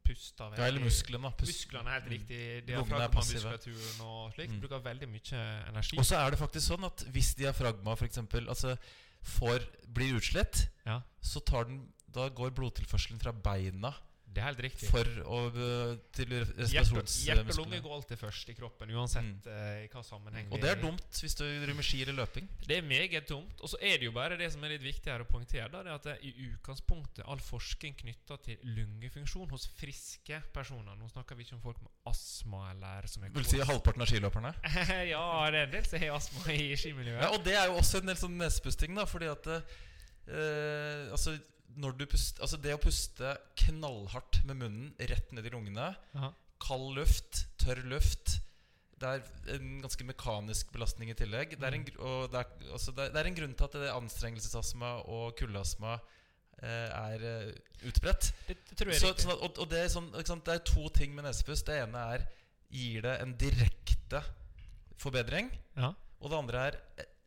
[0.04, 0.52] puster.
[0.58, 1.30] Ja, eller musklene.
[1.40, 2.38] Musklene er helt riktig.
[2.68, 3.54] Er passive.
[3.54, 4.60] Diafragmamuskulaturen og slikt Mm.
[4.60, 5.98] bruker veldig mye energi.
[5.98, 8.76] Og så er det faktisk sånn at hvis diafragma for eksempel, altså
[9.24, 13.94] får, blir utslett, ja, så tar den, da går blodtilførselen fra beina
[14.34, 14.88] det er helt riktig.
[14.90, 17.14] for å, øh, til respirasjons...
[17.24, 19.46] hjerte og lunge går alltid først i kroppen, uansett Mm.
[19.46, 22.48] uh, i hva sammenheng Og det er dumt hvis du driver med ski eller løping.
[22.66, 23.60] Det er meget dumt.
[23.62, 25.92] Og så er det jo bare det som er litt viktigere å poengtere, da, det
[25.92, 31.38] er at det, i utgangspunktet all forskning knytta til lungefunksjon hos friske personer Nå snakker
[31.38, 34.52] vi ikke om folk med astma eller som er Vil si halvparten av skiløperne.
[35.14, 37.22] ja, det er en del som har astma i skimiljøet.
[37.22, 41.38] Ja, og det er jo også en del sånn nesepusting, da, fordi at uh, Altså,
[41.80, 43.34] når du puster, altså det å puste
[43.64, 46.32] knallhardt med munnen rett ned i lungene, Aha.
[46.62, 48.38] kald luft, tørr luft
[49.00, 51.56] Det er en ganske mekanisk belastning i tillegg.
[51.58, 54.92] Det er en, og det er, altså det er, en grunn til at det anstrengelsesastma
[55.12, 55.96] og kuldeastma
[56.62, 57.50] eh, er eh,
[57.90, 58.30] utbredt.
[58.46, 60.08] Det, det tror jeg Så, sånn at, og, og det, er sånn,
[60.46, 61.66] det er to ting med nesepust.
[61.68, 62.24] Det ene er
[62.74, 64.22] gir det en direkte
[65.02, 65.52] forbedring.
[65.76, 65.92] ja.
[66.24, 66.76] Og det andre er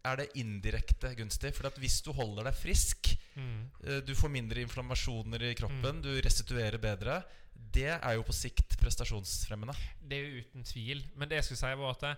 [0.06, 1.54] er det indirekte gunstig.
[1.56, 3.70] For at hvis du holder deg frisk, Mm.
[3.86, 8.78] eh, du får mindre inflammasjoner i kroppen, du restituerer bedre, det er jo på sikt
[8.82, 9.76] prestasjonsfremmende.
[10.02, 11.04] Det er jo uten tvil.
[11.16, 12.18] Men det jeg skulle si, var at det,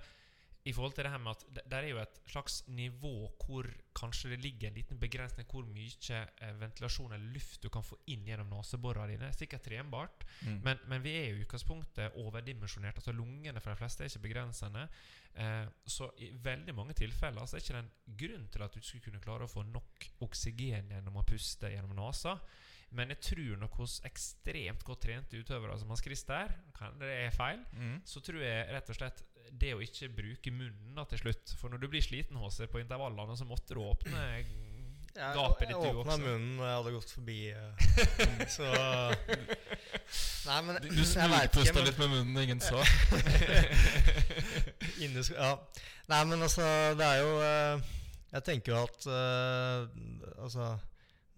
[0.67, 3.67] i forhold til det her med at det, der er jo et slags nivå hvor
[3.95, 7.97] kanskje det ligger en liten begrensning hvor mye eh, ventilasjon eller luft du kan få
[8.11, 9.31] inn gjennom neseborene dine.
[9.33, 10.61] Sikkert trenbart, Mm.
[10.63, 12.95] men, men vi er jo i utgangspunktet overdimensjonert.
[12.99, 14.85] Altså Lungene for de fleste er ikke begrensende.
[15.35, 18.81] Eh, så i veldig mange tilfeller så er ikke det en grunn til at du
[18.81, 22.37] skulle kunne klare å få nok oksygen gjennom å puste gjennom nesa.
[22.91, 27.35] Men jeg tror nok hos ekstremt godt trente utøvere som Hans Christer, kan det er
[27.35, 27.99] feil, Mm.
[28.05, 29.23] så tror jeg rett og slett
[29.59, 32.81] det å ikke bruke munnen da til slutt For når du blir sliten HC på
[32.81, 34.45] intervallene, så måtte du åpne Jeg,
[35.15, 37.37] gapet jeg ditt du åpna munnen når jeg hadde gått forbi.
[37.51, 38.69] eh, så
[40.49, 42.81] Nei, men Du, du jeg smugpusta litt med munnen, ingen så.
[45.03, 45.51] Inni Ja.
[46.09, 46.65] Nei, men altså,
[46.97, 47.89] det er jo eh,
[48.33, 49.99] Jeg tenker jo at eh,
[50.39, 50.71] Altså,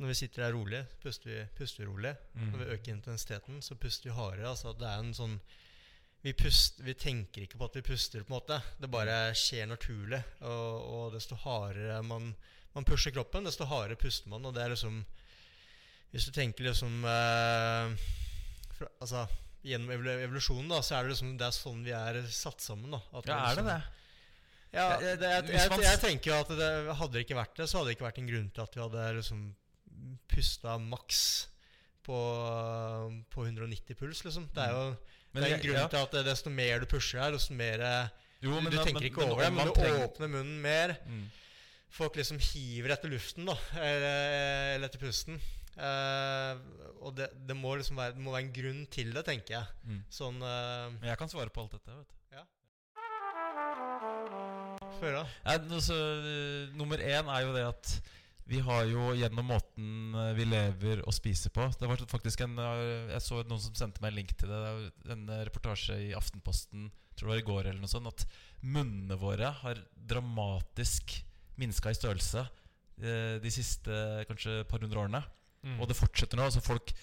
[0.01, 2.15] når vi sitter her rolig, puster vi, puster vi rolig.
[2.33, 2.47] Mm.
[2.51, 4.49] Når vi øker intensiteten, så puster vi hardere.
[4.49, 5.35] Altså, det er en sånn
[6.21, 8.57] vi, puster, vi tenker ikke på at vi puster, på en måte.
[8.77, 10.21] Det bare skjer naturlig.
[10.45, 12.31] Og, og desto hardere man,
[12.75, 14.45] man pusher kroppen, desto hardere puster man.
[14.45, 15.01] Og det er liksom
[16.11, 17.93] Hvis du tenker liksom eh,
[18.77, 19.25] fra, Altså
[19.63, 22.91] Gjennom evolusjonen da Så er det liksom Det er sånn vi er satt sammen.
[22.91, 23.81] da At Ja, er det liksom- det?
[24.71, 27.77] Ja, det, jeg, jeg, jeg, tenker jo at det, hadde det ikke vært det, så
[27.77, 29.41] hadde det ikke vært en grunn til at vi hadde liksom
[30.31, 31.23] pusta maks
[32.07, 32.19] på,
[33.35, 34.47] på 190 puls, liksom.
[34.55, 34.85] Det er jo
[35.33, 35.87] Men det er en grunn ja.
[35.87, 37.79] til at desto mer du pusher her, desto mer
[38.41, 40.61] Jo, Du, men du tenker men- ikke men over det, men du trenger- åpner munnen
[40.61, 40.95] mer.
[41.05, 41.29] Mm.
[41.91, 43.55] Folk liksom hiver etter luften, da.
[43.75, 45.39] Eller, eller etter pusten.
[45.77, 46.57] Uh,
[47.01, 49.65] og det, det må liksom være, det må være en grunn til det, tenker jeg.
[49.87, 50.01] Mm.
[50.11, 51.91] Sånn uh, Men jeg kan svare på alt dette.
[51.95, 52.43] vet du Ja.
[54.99, 55.23] Før, da?
[55.45, 55.97] Ja, altså,
[56.77, 57.93] nummer én er jo det at
[58.51, 62.57] vi har jo gjennom måten eh, vi lever og spiser på Det var faktisk en
[62.59, 64.59] eh, Jeg så noen som sendte meg en link til det.
[65.05, 68.09] Det er en eh, reportasje i Aftenposten tror det var i går eller noe sånt
[68.09, 68.25] at
[68.63, 71.19] munnene våre har dramatisk
[71.59, 72.47] minska i størrelse
[73.01, 73.91] de siste
[74.29, 75.19] kanskje par hundre årene.
[75.65, 75.79] Mm.
[75.81, 76.45] Og det fortsetter nå.
[76.45, 76.93] altså Folk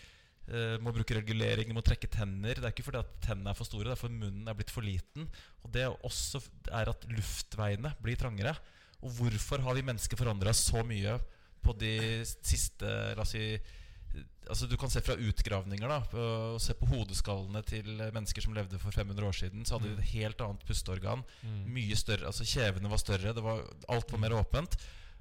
[0.80, 2.54] må bruke regulering, de må trekke tenner.
[2.54, 4.70] Det er ikke fordi at tennene er for store, det er fordi munnen er blitt
[4.70, 5.26] for liten.
[5.66, 8.54] Og det også er at luftveiene blir trangere.
[9.02, 11.18] Og hvorfor har vi mennesker forandra så mye
[11.64, 11.92] på de
[12.25, 13.44] siste La oss si
[14.49, 18.79] Altså Du kan se fra utgravninger da og se på hodeskallene til mennesker som levde
[18.81, 19.66] for 500 år siden.
[19.68, 21.21] Så hadde de et helt annet pusteorgan.
[21.44, 21.59] Mm.
[21.75, 23.35] Mye større, altså Kjevene var større.
[23.37, 23.61] Det var,
[23.92, 24.79] alt var mer åpent.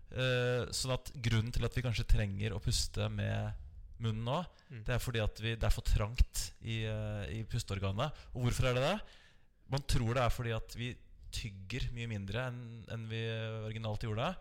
[0.08, 3.52] Uh, sånn at grunnen til at vi kanskje trenger å puste med
[4.00, 4.82] munnen nå, Mm.
[4.84, 8.18] det er fordi at vi, det er for trangt i, uh, i pusteorganet.
[8.36, 8.98] Og hvorfor er det det?
[9.72, 10.90] Man tror det er fordi at vi
[11.32, 12.60] tygger mye mindre enn
[12.92, 13.22] enn vi
[13.68, 14.34] originalt gjorde.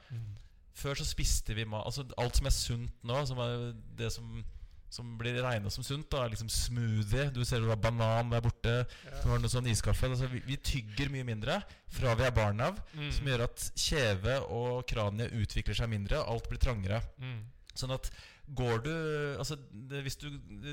[0.76, 4.44] Før så spiste vi mat Altså alt som er sunt nå, som er det som,
[4.92, 7.30] som blir regna som sunt, da, er liksom smoothie.
[7.32, 8.74] Du ser du har banan der borte.
[9.22, 10.10] Du har noe sånn iskaffe.
[10.12, 11.58] Altså, vi, vi tygger mye mindre
[11.96, 13.10] fra vi er barn av, Mm.
[13.12, 16.20] som gjør at kjeve og kraniet utvikler seg mindre.
[16.22, 17.00] Alt blir trangere.
[17.20, 17.40] Mm.
[17.76, 18.10] Sånn at
[18.56, 18.92] går du
[19.40, 20.28] Altså det, Hvis du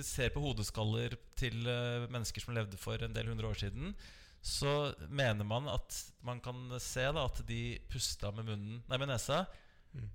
[0.06, 3.96] ser på hodeskaller til uh, mennesker som levde for en del hundre år siden,
[4.44, 9.08] så mener man at man kan se da at de pusta med munnen Nei, med
[9.10, 9.46] nesa.
[9.94, 10.10] Mm.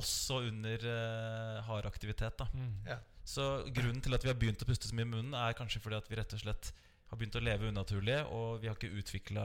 [0.00, 2.38] Også under uh, hard aktivitet.
[2.38, 2.74] da Mm.
[2.86, 2.98] Ja.
[3.24, 5.80] Så grunnen til at vi har begynt å puste så mye i munnen, er kanskje
[5.80, 6.72] fordi at vi rett og slett
[7.10, 9.44] har begynt å leve unaturlig, og vi har ikke utvikla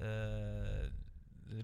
[0.00, 0.84] uh,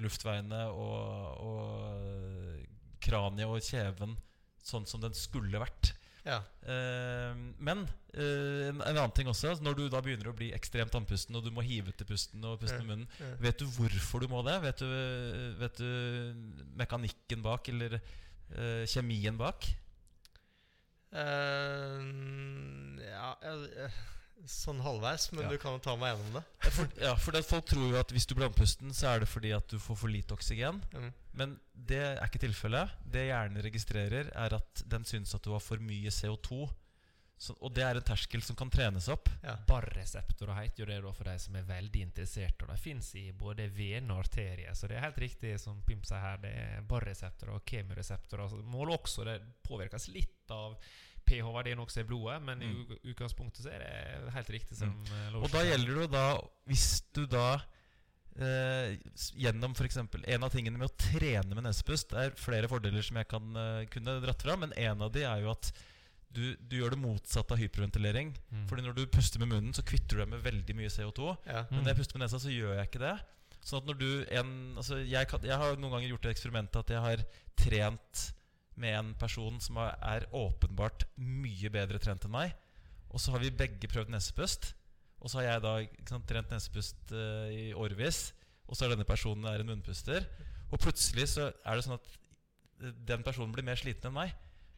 [0.03, 4.19] luftveiene og, og kraniet og kjeven
[4.63, 5.95] sånn som den skulle vært.
[6.27, 6.39] Ja.
[6.67, 7.33] Uh,
[7.65, 9.55] men uh, en, en annen ting også.
[9.65, 12.59] Når du da begynner å bli ekstremt andpusten, og du må hive til pusten og
[12.61, 13.31] puste Ja, med munnen, ja.
[13.41, 14.59] vet du hvorfor du må det?
[14.67, 14.91] Vet du,
[15.63, 15.89] vet du
[16.77, 19.65] mekanikken bak, eller uh, kjemien bak?
[23.11, 23.91] Ja, jeg- jeg-
[24.49, 25.51] sånn halvveis, men Ja.
[25.51, 26.45] du kan jo ta meg gjennom det.
[26.65, 29.21] Ja, For, ja, for det, folk tror jo at hvis du blir andpusten, så er
[29.21, 30.83] det fordi at du får for lite oksygen.
[30.93, 31.13] Mm.
[31.35, 32.91] Men det er ikke tilfellet.
[33.05, 36.69] Det hjernen registrerer, er at den syns at du har for mye CO2.
[37.41, 39.31] Så, og det er en terskel som kan trenes opp.
[39.43, 39.55] Ja.
[39.67, 42.61] Barreseptorer heter jo det da for de som er veldig interessert.
[42.63, 44.75] Og de fins i både vener og arterier.
[44.77, 46.37] Så det er helt riktig som Pimp sier her.
[46.43, 48.43] Det er barreseptorer og kemireseptorer.
[48.45, 50.77] Altså, måler også det påvirkes litt av
[51.31, 52.97] pH-verdien også i blodet, men i Mm.
[53.15, 55.37] utgangspunktet så er det helt riktig som mm.
[55.41, 56.25] Og da gjelder det da
[56.67, 57.47] Hvis du da
[58.41, 58.97] eh,
[59.39, 59.99] gjennom f.eks.
[60.01, 63.87] En av tingene med å trene med nesepust er flere fordeler som jeg kan eh,
[63.93, 65.73] kunne dratt fra, men en av de er jo at
[66.31, 68.29] du, du gjør det motsatte av hyperventilering.
[68.55, 68.67] Mm.
[68.71, 71.33] Fordi når du puster med munnen, så kvitter du deg med veldig mye CO2.
[71.49, 71.65] Ja.
[71.73, 73.17] Men når jeg puster med nesa, så gjør jeg ikke det.
[73.67, 76.79] Sånn at når du en, altså jeg, kan, jeg har noen ganger gjort det eksperimentet
[76.85, 77.25] at jeg har
[77.59, 78.23] trent
[78.81, 82.55] med en person som er, åpenbart mye bedre trent enn meg.
[83.11, 84.73] Og så har vi begge prøvd nesepust.
[85.21, 85.73] Og så har jeg da
[86.09, 88.31] sant, trent nesepust uh, i årevis.
[88.71, 90.25] Og så er denne personen er en munnpuster.
[90.71, 92.07] Og plutselig så er det sånn at
[92.85, 94.33] eh, den personen blir mer sliten enn meg.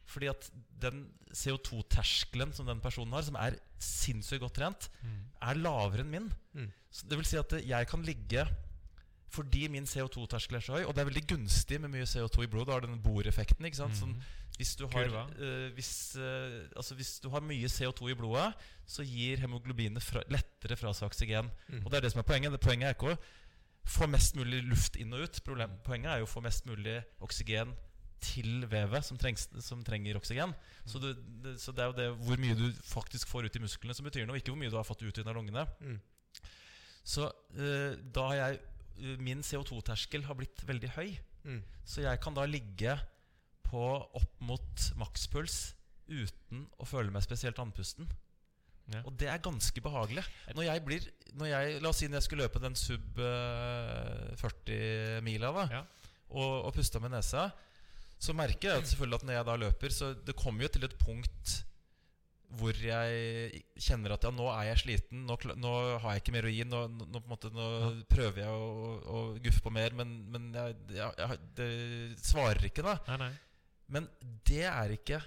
[0.09, 0.49] Fordi at
[0.83, 5.19] den CO2-terskelen som den personen har, som er sinnssykt godt trent, Mm.
[5.47, 6.27] er lavere enn min.
[6.57, 6.71] Mm.
[6.91, 8.43] Så det vil si at jeg kan ligge
[9.33, 12.49] fordi min CO2-terskel er så høy, og det er veldig gunstig med mye CO2 i
[12.51, 12.67] blodet.
[12.69, 13.65] da har den boreffekten.
[13.65, 13.97] ikke sant?
[13.97, 14.13] Sånn,
[14.59, 18.51] hvis, du har, eh, hvis, eh, altså hvis du har mye CO2 i blodet,
[18.85, 21.49] så gir hemoglobinet fra, lettere fra seg oksygen.
[21.69, 21.81] Mm.
[21.81, 22.53] Og det er det som er poenget.
[22.53, 23.17] Det Poenget er ikke å
[23.89, 25.41] få mest mulig luft inn og ut.
[25.47, 27.73] Problem, poenget er jo å få mest mulig oksygen
[28.23, 30.53] til vevet som, trengs, som trenger oksygen.
[30.85, 31.09] Så, du,
[31.43, 34.05] det, så det er jo det hvor mye du faktisk får ut i musklene, som
[34.07, 34.37] betyr noe.
[34.39, 35.65] Ikke hvor mye du har fått ut i lungene.
[35.81, 35.97] Mm.
[37.03, 38.61] Så eh, da har jeg
[39.19, 41.15] Min CO2-terskel har blitt veldig høy.
[41.43, 41.61] Mm.
[41.85, 42.97] Så jeg kan da ligge
[43.67, 45.73] på opp mot makspuls
[46.07, 48.07] uten å føle meg spesielt andpusten.
[48.91, 48.99] Ja.
[49.07, 50.23] Og det er ganske behagelig.
[50.53, 51.05] Når jeg blir
[51.39, 55.83] når jeg, La oss si når jeg skulle løpe den sub eh, 40-mila da Ja.
[56.35, 57.47] og, og pusta med nesa,
[58.19, 60.85] så merker jeg at selvfølgelig at når jeg da løper Så det kommer jo til
[60.87, 61.55] et punkt
[62.59, 65.71] hvor jeg kjenner at ja, nå er jeg sliten, nå, nå
[66.03, 66.65] har jeg ikke mer å gi.
[66.69, 67.67] Nå, nå, måte, nå
[68.11, 71.69] prøver jeg å, å guffe på mer, men, men jeg, jeg, jeg, det
[72.21, 72.97] svarer ikke, da.
[73.11, 73.31] Nei, nei.
[73.93, 74.07] Men
[74.47, 75.17] det er ikke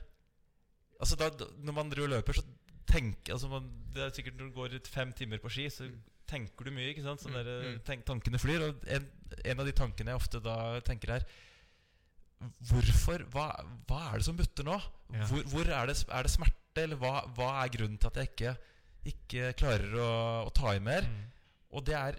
[0.97, 1.27] Altså da,
[1.61, 2.45] Når man driver og løper, så
[2.89, 5.85] tenker altså man, Det er sikkert Når du går ut fem timer på ski, så
[6.27, 6.89] tenker du mye.
[6.91, 7.21] ikke sant?
[7.23, 7.83] Sånn Mm, der, mm.
[7.87, 8.65] tenk, Tankene flyr.
[8.65, 9.05] Og en,
[9.45, 10.57] en av de tankene jeg ofte da
[10.89, 11.29] tenker, er
[12.71, 13.23] Hvorfor?
[13.33, 13.47] Hva,
[13.89, 14.77] hva er det som butter nå?
[15.15, 15.29] Ja.
[15.31, 18.31] Hvor, hvor er, det, er det smerte, eller hva, hva er grunnen til at jeg
[18.33, 18.53] ikke,
[19.13, 20.11] ikke klarer å,
[20.49, 21.07] å ta i mer?
[21.09, 21.25] Mm.
[21.77, 22.19] Og det er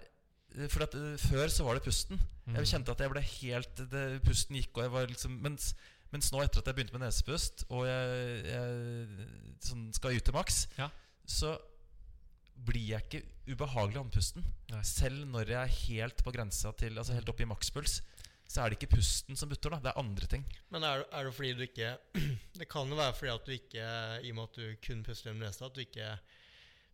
[0.72, 2.18] For at før så var det pusten.
[2.48, 2.56] Mm.
[2.58, 5.72] Jeg kjente at jeg ble helt det, Pusten gikk, og jeg var liksom mens,
[6.10, 9.26] mens nå, etter at jeg begynte med nesepust, og jeg, jeg
[9.68, 10.88] sånn skal yte maks, Ja.
[11.28, 11.52] så
[12.68, 14.46] blir jeg ikke ubehagelig andpusten.
[14.82, 18.00] Selv når jeg er helt på grensa til Altså helt oppe i makspuls,
[18.48, 19.74] så er det ikke pusten som butter.
[19.74, 20.44] da Det er andre ting.
[20.72, 21.90] Men er, det- er det fordi du ikke
[22.58, 23.88] Det kan jo være fordi at du ikke,
[24.24, 26.18] i og med at du kun puster gjennom nesa, at du ikke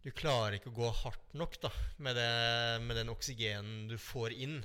[0.04, 4.34] Du klarer ikke å gå hardt nok da med, det, med den oksygenen du får
[4.36, 4.58] inn.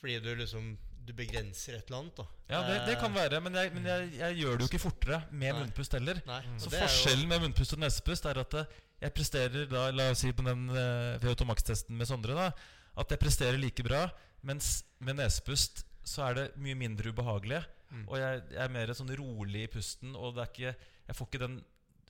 [0.00, 0.70] Fordi du liksom
[1.04, 2.16] Du begrenser et eller annet.
[2.22, 4.82] da Ja, det, det kan være, men, jeg, men jeg, jeg gjør det jo ikke
[4.86, 5.58] fortere med Nei.
[5.64, 6.22] munnpust heller.
[6.30, 10.20] Nei, Så forskjellen med munnpust og nesepust er at eh, jeg presterer da, La oss
[10.22, 12.50] si på den uh, VO2 Max-testen med Sondre, da
[13.00, 14.00] at jeg presterer like bra,
[14.44, 17.62] mens med nesepust så er det mye mindre ubehagelig.
[17.90, 18.04] Mm.
[18.08, 20.76] Og jeg, jeg er mer sånn rolig i pusten, og det er ikke
[21.10, 21.56] Jeg får ikke den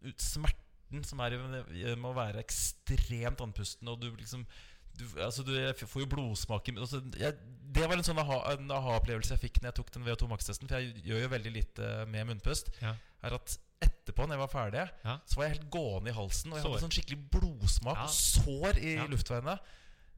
[0.05, 4.45] ut- smerten som er med å være ekstremt andpusten, og du liksom
[4.99, 9.33] du, altså du, Jeg får jo blodsmak i altså Det var en sånn aha-opplevelse aha-opplevelse
[9.37, 10.69] jeg fikk når jeg tok den VO2 Max-testen.
[10.69, 12.73] For jeg gjør jo veldig lite med munnpust.
[12.83, 12.97] Ja.
[13.23, 15.15] Er at etterpå, når jeg var ferdig, Ja.
[15.25, 16.51] så var jeg helt gående i halsen.
[16.53, 16.71] Og jeg Sår.
[16.75, 18.05] hadde sånn skikkelig blodsmak Ja.
[18.05, 19.55] og sår i luftveiene.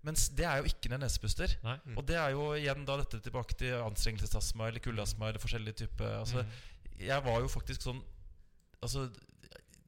[0.02, 1.52] Mens det er jo ikke en nesepuster.
[1.62, 1.96] Mm.
[1.96, 6.18] Og det er jo igjen da dette tilbake til anstrengelsesastma eller kuldeastma eller forskjellige typer
[6.22, 6.58] altså, Mm.
[7.02, 8.02] Jeg var jo faktisk sånn
[8.82, 9.06] Altså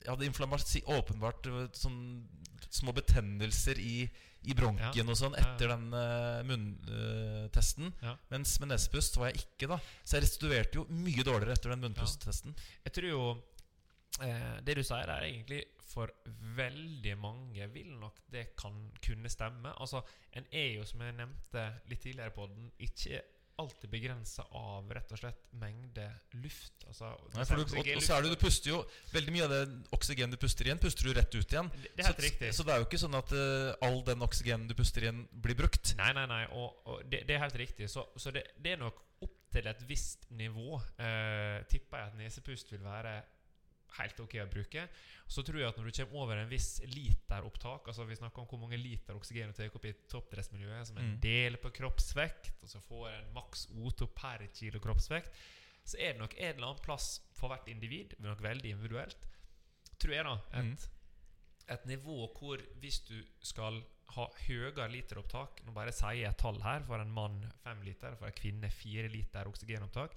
[0.05, 1.98] Jeg hadde inflammasi, Åpenbart øh, sånn
[2.70, 4.09] små betennelser i,
[4.44, 5.05] i bronken Ja.
[5.11, 5.53] og sånn Ja, ja.
[5.55, 7.92] etter den uh, munntesten.
[8.03, 8.16] Ja.
[8.33, 9.79] Mens med nesepust var jeg ikke, da.
[10.05, 12.55] Så jeg restituerte jo mye dårligere etter den munnpusttesten.
[12.85, 13.22] Jeg tror jo
[14.22, 16.11] eh, Det du sier der, egentlig for
[16.57, 18.74] veldig mange vil nok det kan
[19.05, 19.74] kunne stemme.
[19.81, 23.22] Altså, En er jo, som jeg nevnte litt tidligere på den, ikke
[23.62, 26.07] alltid begrensa av rett og slett mengde
[26.42, 26.72] luft.
[26.88, 28.81] Altså, Nei, du, og, og så er det du puster jo
[29.12, 29.61] Veldig mye av det
[29.94, 31.70] oksygenet du puster igjen, puster du rett ut igjen.
[31.77, 32.50] Det det er helt så, riktig.
[32.57, 35.59] så det er jo ikke sånn at uh, all den oksygenen du puster igjen, blir
[35.59, 35.94] brukt.
[36.00, 36.42] Nei, nei, nei.
[36.50, 37.90] Og, og det, det er helt riktig.
[37.92, 40.81] Så, så det, det er nok opp til et visst nivå.
[40.98, 43.20] uh, tipper jeg at nesepust vil være
[43.98, 44.88] helt ok å bruke.
[45.28, 48.46] Så tror jeg at når du kommer over en viss literopptak Altså Vi snakker om
[48.50, 51.20] hvor mange liter oksygen du tar opp i toppdressmiljøet, som en Mm.
[51.20, 55.30] del på kroppsvekt, og så får en maks O2 per kilo kroppsvekt,
[55.85, 58.11] så er det nok en eller annen plass for hvert individ.
[58.11, 59.26] Det er nok veldig individuelt.
[59.98, 60.35] Tror jeg, da.
[60.59, 60.76] Et, Mm.
[61.68, 63.83] et nivå hvor hvis du skal
[64.14, 66.80] ha høyere literopptak Nå bare sier jeg et tall her.
[66.87, 70.12] For en mann fem liter, for en kvinne fire liter oksygenopptak.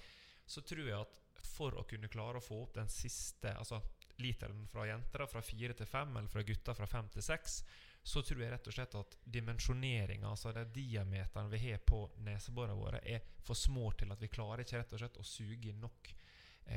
[0.46, 1.20] Så tror jeg at
[1.58, 3.82] for å kunne klare å få opp den siste Altså
[4.22, 7.60] literen fra jenter fra fire til fem, eller fra gutter fra fem til seks,
[8.02, 12.78] så tror jeg rett og slett at dimensjoneringa, altså den diameteren vi har på neseborene
[12.80, 15.84] våre, er for små til at vi klarer ikke rett og slett å suge inn
[15.84, 16.14] nok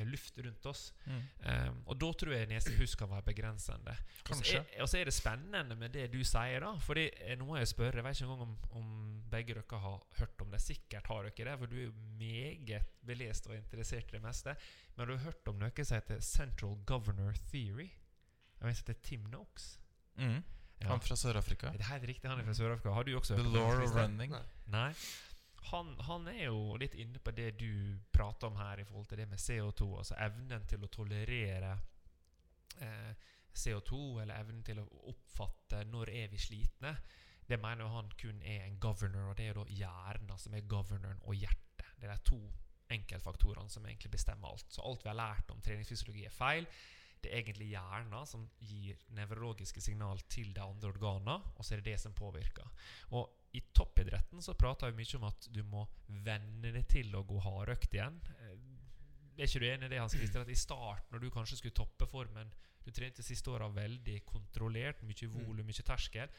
[0.07, 0.83] luft rundt oss.
[1.07, 1.23] Mm.
[1.45, 3.95] Um, og da tror jeg nesepust kan være begrensende.
[4.31, 6.73] Og så er, det spennende med det du sier, da.
[6.85, 8.93] Fordi eh, nå må jeg spørre, jeg vet ikke engang om, om
[9.33, 10.63] begge dere har hørt om det.
[10.63, 14.55] Sikkert har dere det, for du er jo meget belest og interessert i det meste.
[14.97, 17.91] Men du har hørt om noe som heter Central Governor Theory?
[18.61, 19.73] Jeg vet det er Tim Noakes.
[20.21, 20.43] Mm.
[20.81, 20.89] Ja.
[20.89, 21.73] Han fra Sør-Afrika.
[21.73, 22.95] Det er helt riktig, han er fra Sør-Afrika.
[22.97, 24.33] Har du også hørt The law of running.
[24.33, 24.43] Nei.
[24.73, 24.93] Nei.
[25.69, 29.21] Han, han er jo litt inne på det du prater om her i forhold til
[29.21, 29.89] det med CO2.
[29.99, 31.75] Altså evnen til å tolerere
[32.81, 36.95] eh, CO2, eller evnen til å oppfatte når er vi slitne.
[37.51, 40.69] Det mener han kun er en governor, og det er jo da hjernen som er
[40.71, 41.89] governoren, og hjertet.
[41.99, 42.41] Det er de to
[42.95, 44.67] enkeltfaktorene som egentlig bestemmer alt.
[44.71, 46.69] Så alt vi har lært om treningsfysiologi, er feil.
[47.21, 51.83] Det er egentlig hjernen som gir nevrologiske signal til de andre organene, og så er
[51.83, 52.71] det det som påvirker.
[53.19, 55.85] Og i toppidretten så prater vi mye om at du må
[56.27, 58.21] venne deg til å gå hardøkt igjen.
[58.39, 58.57] Eh,
[59.41, 60.43] Er ikke du enig i det, Hans Christian?
[60.45, 62.51] At i starten, når du kanskje skulle toppe formen
[62.85, 66.31] Du trente siste åra veldig kontrollert, mye volum, mye terskel.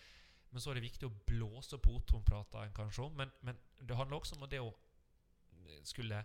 [0.52, 3.14] Men så er det viktig å blåse på O2-en, kanskje om.
[3.16, 4.72] Men, men det handler også om det å
[5.88, 6.24] skulle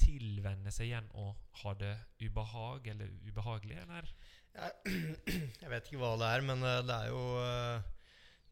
[0.00, 1.92] tilvenne seg igjen og ha det
[2.24, 4.08] ubehag eller ubehagelig, eller?
[4.56, 4.94] Jeg,
[5.62, 7.90] jeg vet ikke hva det er, men eh, det er jo eh,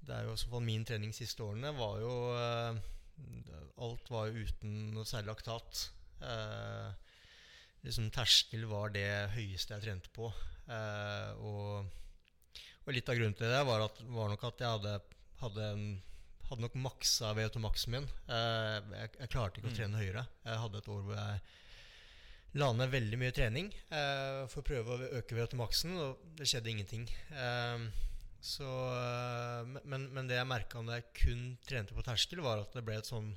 [0.07, 2.79] Det er jo i så min trening siste årene var jo eh,
[3.85, 5.85] Alt var jo uten noe særlig laktat.
[6.23, 6.89] Eh,
[7.87, 10.31] liksom Terskel var det høyeste jeg trente på.
[10.71, 11.87] Eh, og,
[12.85, 14.95] og litt av grunnen til det var, at, var nok at jeg hadde,
[15.43, 15.69] hadde,
[16.51, 18.11] hadde nok maksa VO2-maksen min.
[18.27, 20.27] Eh, jeg, jeg klarte ikke å trene høyere.
[20.47, 21.41] Jeg hadde et år hvor jeg
[22.59, 26.49] la ned veldig mye trening eh, for å prøve å øke VO2 Maxen, og det
[26.49, 27.05] skjedde ingenting.
[27.31, 27.89] Eh,
[28.41, 32.77] så, eh, men, men det jeg merka når jeg kun trente på terskel, var at
[32.77, 33.33] det ble et sånn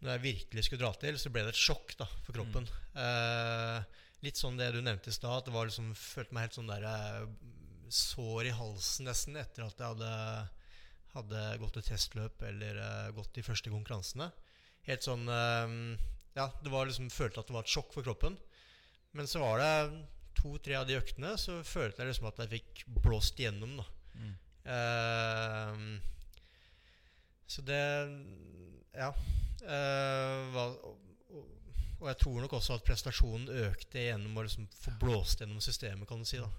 [0.00, 2.66] Når jeg virkelig skulle dra til, så ble det et sjokk da, for kroppen.
[3.00, 6.58] Eh, litt sånn det du nevnte i stad, at det var liksom, følte meg helt
[6.58, 7.28] sånn der eh,
[7.94, 10.12] sår i halsen nesten etter at jeg hadde,
[11.14, 14.30] hadde gått et testløp eller uh, gått de første konkurransene.
[14.88, 15.76] Helt sånn eh,
[16.34, 18.36] Ja, det var liksom følte at det var et sjokk for kroppen.
[19.14, 19.74] Men så var det
[20.38, 23.76] to-tre av de øktene så følte jeg liksom at jeg fikk blåst gjennom.
[23.80, 24.34] da Mm.
[24.64, 26.00] Uh,
[27.50, 27.80] så det
[28.94, 29.08] Ja.
[29.64, 31.48] Uh, var, og, og,
[32.00, 36.06] og jeg tror nok også at prestasjonen økte gjennom å liksom få blåst gjennom systemet,
[36.08, 36.38] kan du si.
[36.38, 36.50] da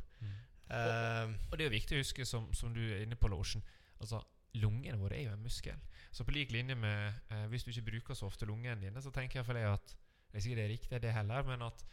[0.65, 3.61] Eh, Og det er viktig å huske, som, som du er inne på, Losjen
[4.01, 4.17] Altså,
[4.57, 5.77] Lungene våre er jo en muskel.
[6.09, 9.11] Så på lik linje med eh, Hvis du ikke bruker så ofte lungene dine, så
[9.13, 9.93] tenker jeg for deg at
[10.33, 11.91] Jeg sier det er riktig, det heller, men at eh,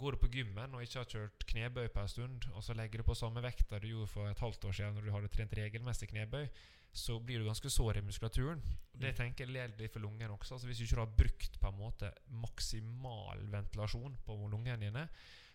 [0.00, 3.02] går du på gymmen og ikke har kjørt knebøy på en stund, og så legger
[3.02, 5.56] du på samme vekta du gjorde for et halvt år siden når du hadde trent
[5.58, 6.48] regelmessig knebøy,
[6.92, 8.62] så blir du ganske sår i muskulaturen.
[8.94, 10.54] Og Det tenker jeg gjelder litt for lungene også.
[10.56, 15.04] Altså Hvis du ikke har brukt på en måte maksimal ventilasjon på lungene dine,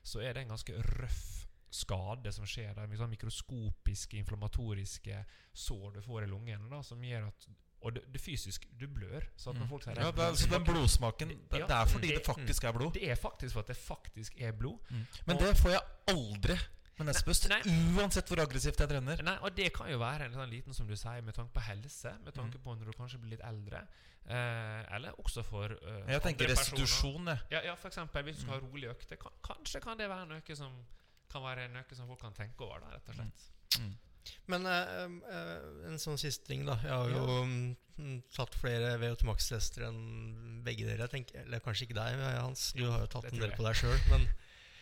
[0.03, 1.25] så er det en ganske røff
[1.73, 2.85] skade som skjer der.
[2.85, 7.47] er sånn mikroskopiske, inflammatoriske sår du får i lungene, da, som gjør at
[7.83, 9.21] Og det, det fysisk Du blør.
[9.37, 10.03] Så at når folk sier Mm.
[10.05, 12.71] Ja, det er, så den blodsmaken det, Ja, det er fordi det- det faktisk er
[12.71, 12.93] blod.
[12.93, 14.79] Det er faktisk for at det faktisk er blod.
[15.25, 16.57] Men Og- det får jeg aldri
[16.97, 17.49] med nesepust.
[17.97, 19.21] Uansett hvor aggressivt jeg trener.
[19.23, 21.59] Nei, og det kan jo være en sånn liten, som du sier, med tanke på
[21.61, 22.13] helse.
[22.23, 22.63] Med tanke Mm.
[22.63, 23.87] på når du kanskje blir litt eldre.
[24.29, 27.39] Eh, eller også for eh, Jeg tenker andre restitusjon, jeg.
[27.51, 28.71] Ja, ja, for eksempel hvis du skal ha Mm.
[28.71, 29.17] rolig økte.
[29.19, 30.71] Kan, kanskje kan det være noe som
[31.29, 33.79] Kan være noe som folk kan tenke over, da, rett og slett.
[33.79, 33.95] Mm.
[34.51, 36.77] Men uh, uh, en sånn siste ting, da.
[36.83, 41.07] Jeg har jo mm, tatt flere VO2 Max-tester enn begge dere.
[41.11, 42.71] tenker Eller kanskje ikke deg, Hans.
[42.77, 43.97] Du har jo tatt en del på deg sjøl.
[44.11, 44.27] Men,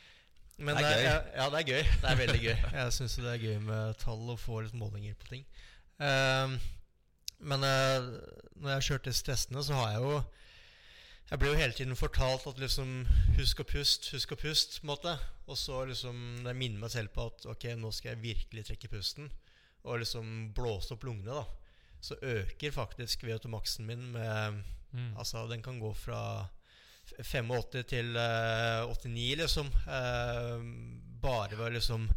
[0.65, 1.07] men Det er eh, gøy.
[1.07, 1.95] ja, ja, det er gøy.
[2.03, 2.53] Det er veldig gøy.
[2.81, 5.49] Jeg syns det er gøy med tall og få litt målinger på ting.
[6.01, 6.57] Uh,
[7.41, 10.17] men når jeg har kjørt disse testene, så har jeg jo
[11.31, 13.05] Jeg blir jo hele tiden fortalt at liksom
[13.37, 15.15] Husk å puste, husk å puste, på en måte.
[15.47, 18.91] Og så liksom Jeg minner meg selv på at ok, nå skal jeg virkelig trekke
[18.91, 19.31] pusten.
[19.87, 21.45] Og liksom blåse opp lungene, da.
[22.01, 24.61] Så øker faktisk VO2-maksen min med
[24.93, 25.17] Mm.
[25.17, 26.47] Altså, den kan gå fra
[27.19, 29.67] 85 til uh, 89, liksom.
[29.87, 30.59] Uh,
[31.21, 32.09] bare ved liksom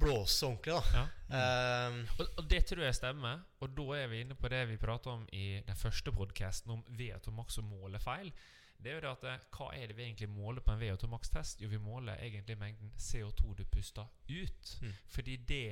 [0.00, 0.82] blåse ordentlig, da.
[0.96, 1.04] Ja.
[1.40, 3.42] Eh, Og, og det tror jeg stemmer.
[3.60, 6.82] Og da er vi inne på det vi prata om i den første podkasten om
[6.98, 8.32] VO2 max og målefeil.
[8.80, 11.10] Det er jo det at eh, Hva er det vi egentlig måler på en VO2
[11.12, 11.60] max-test?
[11.60, 14.76] Jo, vi måler egentlig mengden CO2 du puster ut.
[14.82, 14.94] Mm.
[15.16, 15.64] Fordi det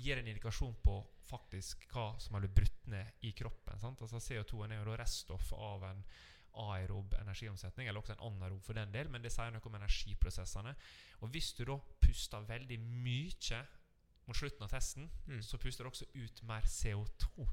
[0.00, 0.98] gir en indikasjon på
[1.30, 3.78] faktisk hva som har blitt brutt ned i kroppen.
[3.80, 4.00] Sant?
[4.02, 6.04] Altså CO2 er jo da reststoff av en
[6.54, 10.74] aerob energiomsetning, eller også en anaerob for den del, men det sier noe om energiprosessene.
[11.20, 13.62] Og hvis du da puster veldig mye
[14.26, 15.42] mot slutten av testen, Mm.
[15.42, 17.48] så puster du også ut mer CO2.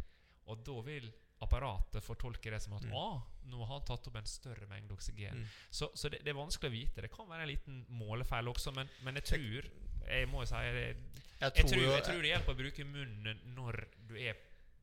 [0.48, 2.94] Og da vil apparatet fortolke det som at Mm.
[2.94, 5.36] ah, nå har han tatt opp en større mengde oksygen.
[5.38, 5.46] Mm.
[5.72, 7.02] Så, så det, det er vanskelig å vite.
[7.02, 9.70] Det kan være en liten målefeil også, men, men jeg tror
[10.08, 10.96] Jeg må jo si jeg
[11.42, 14.34] jeg, tror tror, jo jeg tror det hjelper å bruke munnen når du er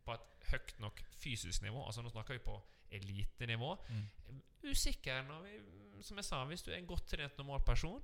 [0.05, 1.81] på et høyt nok fysisk nivå.
[1.87, 2.62] Altså Nå snakker vi på
[2.99, 3.74] elitenivå.
[3.88, 4.42] Mm.
[4.70, 5.55] Usikker når vi,
[6.05, 8.03] Som jeg sa, hvis du er en godt trent normal person,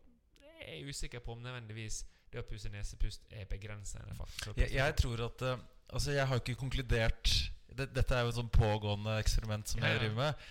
[0.60, 4.14] er jeg usikker på om nødvendigvis det å puse nesepust er begrensende.
[4.14, 7.30] faktisk Jeg, jeg tror at eh, Altså, jeg har jo ikke konkludert
[7.74, 10.44] det, Dette er jo et sånn pågående eksperiment som Ja, jeg driver med.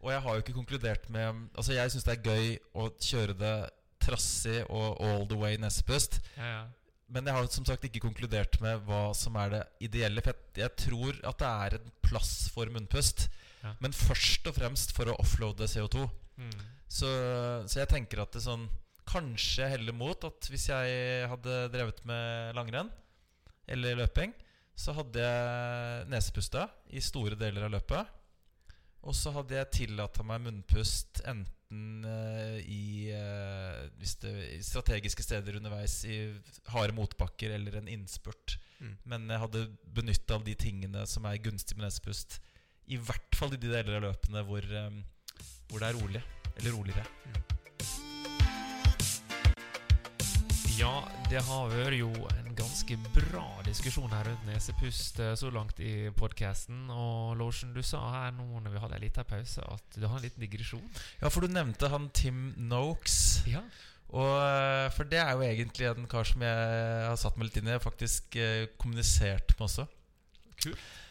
[0.00, 3.36] Og jeg har jo ikke konkludert med Altså, jeg syns det er gøy å kjøre
[3.38, 3.54] det
[4.00, 6.20] trassig og all the way nesepust.
[6.36, 6.60] ja, ja.
[7.10, 10.22] Men jeg har som sagt ikke konkludert med hva som er det ideelle.
[10.22, 13.24] For jeg, jeg tror at det er en plass for munnpust.
[13.60, 13.74] Ja.
[13.82, 16.06] Men først og fremst for å offloade CO2.
[16.40, 16.60] Mm.
[16.90, 17.10] Så,
[17.70, 18.68] så jeg tenker at det sånn
[19.10, 22.92] Kanskje heller mot at hvis jeg hadde drevet med langrenn
[23.66, 24.30] eller løping,
[24.78, 28.12] så hadde jeg nesepusta i store deler av løpet.
[29.08, 35.58] Og så hadde jeg tillatt meg munnpust enten uh, i, uh, det, i strategiske steder
[35.58, 36.20] underveis, i
[36.74, 38.58] harde motbakker eller en innspurt.
[38.80, 38.94] Mm.
[39.10, 42.38] Men jeg hadde benytta av de tingene som er gunstig med nesepust.
[42.88, 44.90] I hvert fall i de deler av løpene hvor, eh,
[45.70, 46.22] hvor det er rolig.
[46.56, 47.06] Eller roligere.
[50.80, 55.80] Ja, det har vært jo en ganske bra diskusjon her rundt nesepust eh, så langt
[55.84, 56.86] i podkasten.
[56.88, 60.16] Og Lotion, du sa her nå når vi hadde en liten pause, at du har
[60.16, 60.86] en liten digresjon.
[61.20, 63.42] Ja, for du nevnte han Tim Noakes.
[63.50, 63.60] Ja.
[64.10, 67.60] Og, eh, for det er jo egentlig en kar som jeg har satt meg litt
[67.60, 67.78] inn i.
[67.82, 69.86] Faktisk eh, kommunisert med også.
[70.64, 70.74] Kult.
[70.80, 71.09] Eh,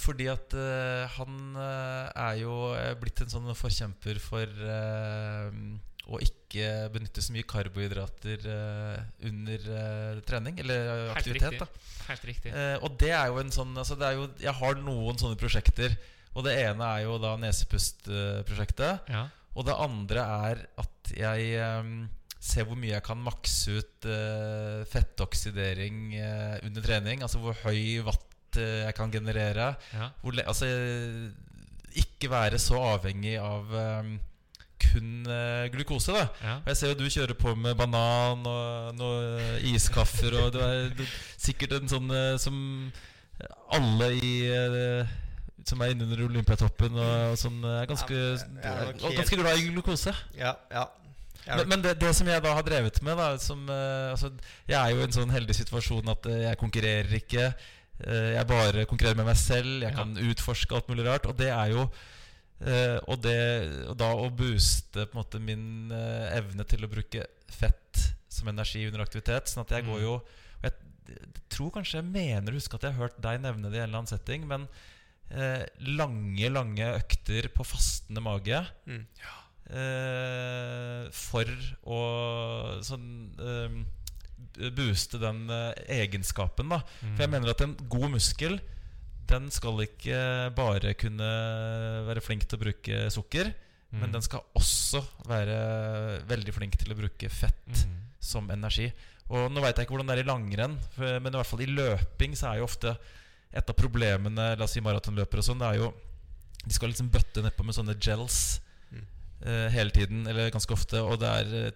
[0.00, 5.50] fordi at eh, han eh, er jo eh, blitt en sånn forkjemper for eh,
[6.08, 11.58] å ikke benytte så mye karbohydrater eh, under eh, trening, eller aktivitet.
[11.58, 11.66] Helt riktig.
[11.66, 12.52] da Helt riktig.
[12.56, 15.36] Eh, og det er jo en sånn altså det er jo, Jeg har noen sånne
[15.40, 15.98] prosjekter.
[16.38, 19.10] Og det ene er jo da nesepustprosjektet.
[19.10, 19.26] Ja.
[19.58, 21.58] Og det andre er at jeg
[22.38, 27.24] ser hvor mye jeg kan makse ut eh, fettoksidering eh, under trening.
[27.26, 29.74] Altså hvor høy watt eh, jeg kan generere.
[29.92, 30.08] ja.
[30.22, 30.66] Hvor, altså
[31.98, 34.18] ikke være så avhengig av um,
[34.78, 36.12] kun eh, glukose.
[36.12, 36.56] da ja.
[36.56, 40.90] og Jeg ser jo du kjører på med banan og noe iskaffer, og du er,
[40.94, 41.02] du,
[41.36, 42.60] sikkert en sånn eh, som
[43.74, 45.16] alle i eh,
[45.68, 49.66] som er innunder Olympiatoppen og, og sånn, er ganske, Ja, jeg er ganske glad i
[49.68, 50.14] glukose.
[50.38, 50.86] Ja, ja.
[51.48, 54.30] Men, men det, det som jeg da har drevet med da, som, uh, altså,
[54.68, 57.50] Jeg er jo i en sånn heldig situasjon at uh, jeg konkurrerer ikke.
[58.04, 59.82] Eh, jeg bare konkurrerer med meg selv.
[59.82, 59.96] Jeg Ja.
[59.96, 61.26] kan utforske alt mulig rart.
[61.26, 61.90] Og det er jo
[62.60, 66.90] eh, og, det, og da å booste på en måte min eh, evne til å
[66.90, 69.46] bruke fett som energi under aktivitet.
[69.46, 69.90] Sånn at jeg Mm.
[69.92, 70.72] går jo og jeg,
[71.08, 73.82] jeg tror kanskje jeg mener å huske at jeg har hørt deg nevne det i
[73.82, 74.46] en eller annen setting.
[74.46, 74.68] Men
[75.30, 79.06] eh, lange, lange økter på fastende mage Mm.
[79.70, 81.44] eh, for
[81.88, 82.00] å
[82.86, 83.78] sånn eh,
[84.76, 86.68] booste den eh, egenskapen.
[86.72, 88.58] da For jeg mener at en god muskel
[89.28, 90.18] Den skal ikke
[90.56, 91.26] bare kunne
[92.08, 93.54] være flink til å bruke sukker,
[93.88, 94.00] Mm.
[94.02, 95.54] men den skal også være
[96.28, 97.94] veldig flink til å bruke fett Mm.
[98.20, 98.92] som energi.
[99.30, 101.66] Og Nå veit jeg ikke hvordan det er i langrenn, men i hvert fall i
[101.72, 102.92] løping så er jo ofte
[103.52, 105.94] et av problemene La oss si maratonløpere og sånn, det er jo
[106.66, 108.60] De skal liksom bøtte nedpå med sånne gels
[109.46, 111.70] eh, hele tiden, eller ganske ofte, og det er eh,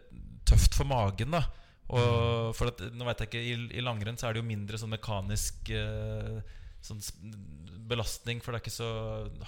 [0.44, 1.44] tøft for magen, da.
[1.90, 4.78] Og for at, nå vet jeg ikke, i, I langrenn så er det jo mindre
[4.80, 6.38] sånn mekanisk eh,
[6.82, 7.02] sånn
[7.90, 8.90] belastning, for det er ikke så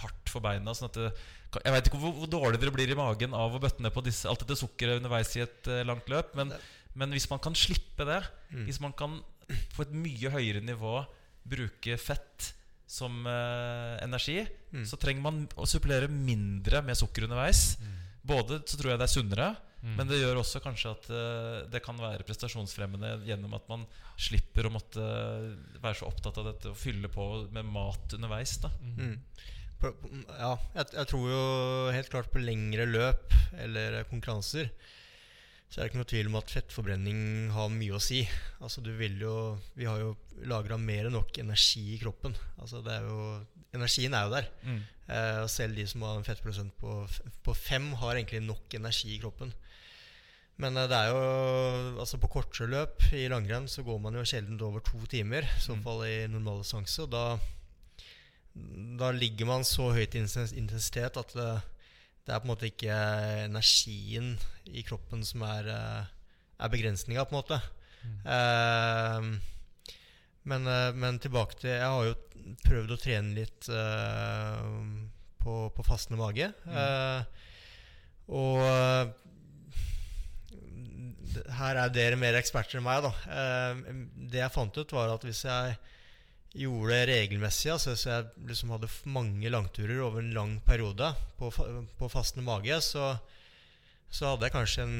[0.02, 0.74] hardt for beina.
[0.76, 1.10] Sånn det,
[1.54, 4.02] jeg vet ikke hvor, hvor dårlig dere blir i magen av å bøtte ned på
[4.04, 6.34] disse, alt dette sukkeret underveis i et eh, langt løp.
[6.38, 6.52] Men,
[6.98, 8.20] men hvis man kan slippe det,
[8.66, 9.20] hvis man kan
[9.76, 10.98] på et mye høyere nivå
[11.44, 12.52] bruke fett
[12.88, 14.42] som eh, energi,
[14.88, 17.76] så trenger man å supplere mindre med sukker underveis.
[18.24, 19.48] Både så tror jeg det er sunnere,
[19.84, 23.84] men det gjør også kanskje at eh, det kan være prestasjonsfremmende gjennom at man
[24.16, 25.04] slipper å måtte
[25.82, 28.56] være så opptatt av dette og fylle på med mat underveis.
[28.64, 28.70] Da.
[28.80, 29.18] Mm.
[29.82, 31.44] På- på- Ja, jeg, jeg tror jo
[31.92, 34.70] helt klart på lengre løp eller konkurranser
[35.68, 37.20] så er det ikke noe tvil om at fettforbrenning
[37.50, 38.20] har mye å si.
[38.62, 39.32] Altså du vil jo
[39.74, 40.12] Vi har jo
[40.46, 42.36] lagra mer enn nok energi i kroppen.
[42.62, 43.24] Altså det er jo
[43.74, 44.46] Energien er jo der.
[44.62, 44.76] Mm.
[45.10, 46.92] Eh, selv de som har en fettprosent på,
[47.42, 49.50] på fem, har egentlig nok energi i kroppen.
[50.62, 51.22] Men eh, det er jo
[51.98, 55.42] Altså på kortere løp i langrenn så går man jo sjelden over to timer.
[55.42, 55.82] I så Mm.
[55.82, 57.02] fall i normaldistanse.
[57.02, 57.38] Og da
[58.54, 61.62] da ligger man så høyt i intensitet at det,
[62.24, 62.94] det er på en måte ikke
[63.48, 64.36] energien
[64.70, 66.04] i kroppen som er, eh,
[66.62, 67.58] er begrensninga, på en måte.
[68.24, 69.26] Eh,
[70.44, 72.14] men, eh, men tilbake til Jeg har jo
[72.62, 74.62] prøvd å trene litt eh,
[75.42, 76.52] på, på fastende mage.
[76.68, 77.24] Eh,
[78.28, 79.12] og eh,
[81.58, 83.12] her er dere mer eksperter enn meg, da.
[83.40, 83.82] Eh,
[84.32, 85.76] det jeg fant ut, var at hvis jeg
[86.54, 91.50] gjorde det regelmessig, altså hvis jeg liksom hadde mange langturer over en lang periode på,
[91.98, 93.16] på fastende mage, så,
[94.10, 94.96] så hadde jeg kanskje en,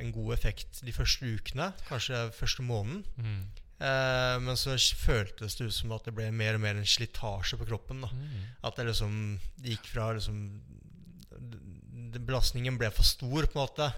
[0.00, 3.04] en god effekt de første ukene, kanskje første måneden.
[3.20, 3.44] Mm.
[3.76, 7.58] Eh, men så føltes det ut som at det ble mer og mer en slitasje
[7.60, 8.06] på kroppen.
[8.08, 8.48] Mm.
[8.64, 10.40] At det liksom det gikk fra liksom
[12.14, 13.90] Belastningen ble for stor på en måte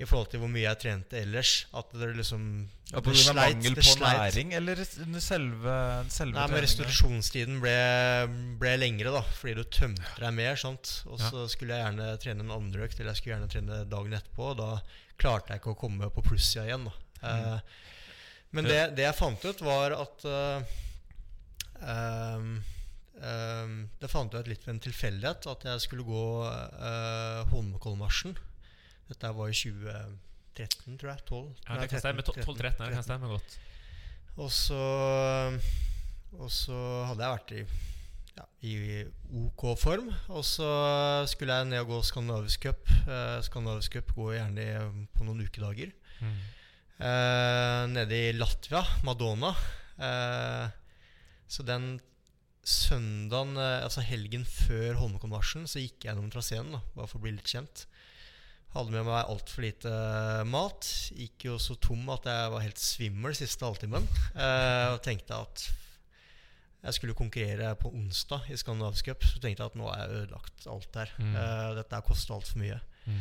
[0.00, 1.52] i forhold til hvor mye jeg trente ellers.
[1.74, 5.76] At det liksom Ja, det sleit- mangel på næring, eller under selve,
[6.12, 6.62] selve Nei, men?
[6.64, 7.76] Restitusjonstiden ble,
[8.60, 10.56] ble lengre, da fordi du tømte deg mer.
[10.56, 11.02] Sant?
[11.06, 11.30] Og Ja.
[11.30, 14.50] så skulle jeg gjerne trene en andre økt, eller jeg skulle gjerne trene dagen etterpå.
[14.52, 14.82] Og da
[15.18, 16.84] klarte jeg ikke å komme på plussida igjen.
[16.84, 17.28] Da.
[17.28, 17.60] Eh,
[18.52, 20.62] men det, det jeg fant ut, var at uh,
[21.80, 22.62] ehm,
[23.22, 28.34] ehm, Det fant jeg ut litt ved en tilfeldighet at jeg skulle gå uh, Holmenkollmarsjen.
[29.08, 31.24] Dette var i 2013, tror jeg.
[31.28, 32.22] 12, Ja, det kan 13, stemme.
[32.46, 33.58] 12-13 det kan stemme godt.
[34.40, 34.82] og så,
[36.40, 36.76] og så
[37.10, 37.64] hadde jeg vært i,
[38.38, 38.74] ja, i
[39.44, 40.08] OK form.
[40.32, 40.68] Og så
[41.28, 42.88] skulle jeg ned og gå Skandinavisk Cup.
[43.06, 45.92] Uh, Skandinavisk Cup går gjerne i- på noen ukedager.
[46.22, 46.38] Mm.
[47.02, 49.52] Uh, nede i Latvia, Madonna.
[49.98, 50.70] Uh,
[51.52, 51.98] så den
[52.64, 57.24] søndagen, eh, altså helgen før Holmenkollmarsjen, så gikk jeg gjennom traseen, da, bare for å
[57.26, 57.86] bli litt kjent.
[58.72, 60.86] Hadde med meg altfor lite eh, mat.
[61.12, 64.06] Gikk jo så tom at jeg var helt svimmel siste halvtimen.
[64.32, 65.66] Eh, og tenkte at
[66.82, 69.26] jeg skulle konkurrere på onsdag i Skandinavisk Cup.
[69.28, 71.12] Så tenkte jeg at nå er jeg ødelagt alt her.
[71.20, 71.36] Mm.
[71.36, 72.80] Eh, dette her koster altfor mye.
[73.04, 73.20] Mm.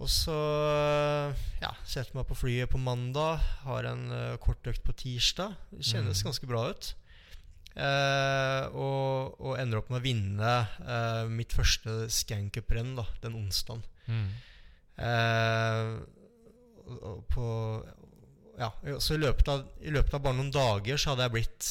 [0.00, 0.34] Og så
[1.62, 3.40] ja, setter meg på flyet på mandag.
[3.64, 5.56] Har en uh, kort økt på tirsdag.
[5.72, 6.28] Det kjennes Mm.
[6.28, 6.90] ganske bra ut.
[7.80, 10.50] Eh, og, og ender opp med å vinne
[10.84, 13.84] eh, mitt første scancup-renn da, den onsdagen.
[14.10, 14.26] Mm.
[15.00, 15.92] Eh,
[17.30, 17.46] på
[18.60, 21.68] Ja, så i løpet, av, i løpet av bare noen dager så hadde jeg blitt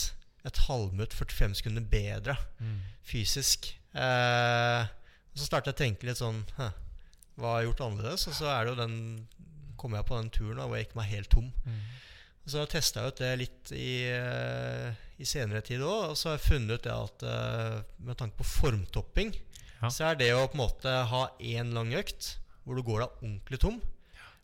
[0.48, 2.80] et halvminutt, 45 sekunder bedre Mm.
[3.06, 3.68] fysisk.
[3.94, 4.88] Eh,
[5.30, 8.26] og så startet jeg å tenke litt sånn Hva har jeg gjort annerledes?
[8.28, 9.28] Og så er det jo den
[9.80, 11.52] kom jeg på den turen da, hvor jeg gikk meg helt tom.
[11.66, 11.78] Mm.
[12.50, 16.10] Så har jeg ut det litt i, eh, i senere tid òg.
[16.12, 19.36] Og så har jeg funnet ut at eh, med tanke på formtopping,
[19.82, 19.88] Ja.
[19.94, 22.34] så er det å på en måte ha én lang økt
[22.66, 23.78] hvor du går deg ordentlig tom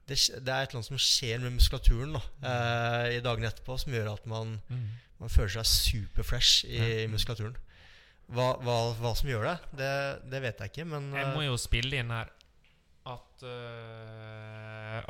[0.07, 3.75] det, det er et eller annet som skjer med muskulaturen da, eh, i dagene etterpå,
[3.81, 4.85] som gjør at man, Mm.
[5.19, 7.07] man føler seg superfresh i Ja.
[7.09, 7.55] muskulaturen.
[8.31, 11.47] Hva, hva, hva som gjør det, det, det vet jeg ikke, men Jeg må eh,
[11.49, 12.29] jo spille inn her
[13.05, 13.43] at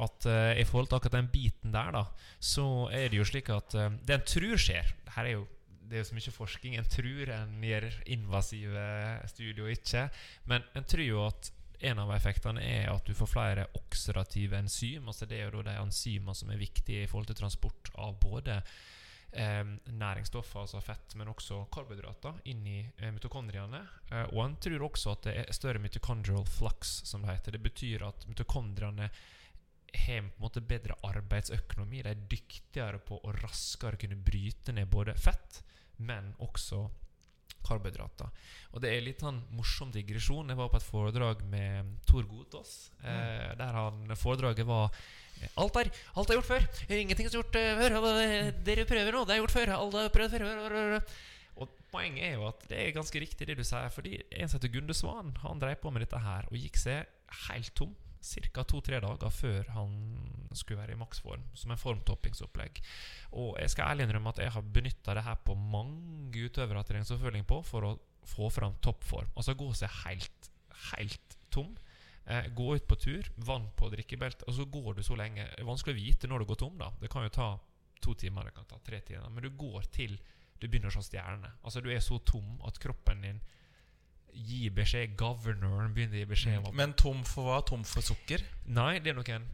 [0.01, 2.05] At uh, i forhold til akkurat den biten der, da,
[2.39, 5.45] så er det jo slik at uh, det en tror skjer Her er jo
[5.85, 6.75] det er jo så mye forskning.
[6.79, 8.85] En tror en gjør invasive
[9.29, 10.07] studier ikke.
[10.49, 11.51] Men en tror jo at
[11.85, 15.07] en av effektene er at du får flere oksidative enzym.
[15.07, 18.61] altså Det er jo de enzymene som er viktige i forhold til transport av både
[19.31, 23.81] eh, næringsstoffer, altså fett, men også karbohydrater, inn i eh, mitokondriene.
[24.11, 27.57] Eh, og en tror også at det er større mitochondrial flux, som det heter.
[27.57, 29.09] Det betyr at mitokondriene
[29.97, 32.03] har på en måte bedre arbeidsøkonomi.
[32.05, 35.61] De er dyktigere på å raskere kunne bryte ned både fett,
[35.97, 36.85] men også
[37.65, 38.29] karbohydrater.
[38.73, 40.49] Og det er litt sånn morsom digresjon.
[40.51, 42.75] Jeg var på et foredrag med Tor Godås
[43.05, 44.89] Eh, der han foredraget var
[45.41, 46.65] eh, Alt er, alt er gjort før!
[46.89, 47.97] Ingenting er gjort uh, før!
[48.65, 49.73] Dere prøver nå, det er gjort før!
[49.77, 50.95] Alle har prøvd før!
[51.61, 53.91] Og Poenget er jo at det er ganske riktig det du sier.
[53.93, 57.05] Fordi En som heter Gunde Svan Han drev på med dette her og gikk seg
[57.47, 57.93] helt tom
[58.25, 58.63] ca.
[58.63, 59.93] to-tre dager før han
[60.55, 62.81] skulle være i maksform, som en formtoppingsopplegg.
[63.37, 66.91] Og jeg skal ærlig innrømme at jeg har benytta det her på mange utøvere jeg
[66.91, 67.95] trenger oppfølging på for å
[68.25, 69.31] få fram toppform.
[69.35, 70.51] Altså gå seg helt,
[70.91, 71.75] helt tom.
[72.25, 75.45] Eh, gå ut på tur, vann på drikkebeltet, og så går du så lenge.
[75.51, 76.77] Det er vanskelig å vite når du går tom.
[76.79, 77.49] da Det kan jo ta
[78.01, 79.29] to timer, det kan ta tre timer.
[79.29, 80.17] Men du går til
[80.59, 81.57] du begynner å se stjerner.
[81.63, 83.41] Altså Du er så tom at kroppen din
[84.35, 85.15] gi beskjed.
[85.19, 86.75] governoren begynner å gi beskjed om.
[86.75, 87.61] Men tom for hva?
[87.67, 88.43] Tom for sukker?
[88.65, 89.47] Nei, det er nok en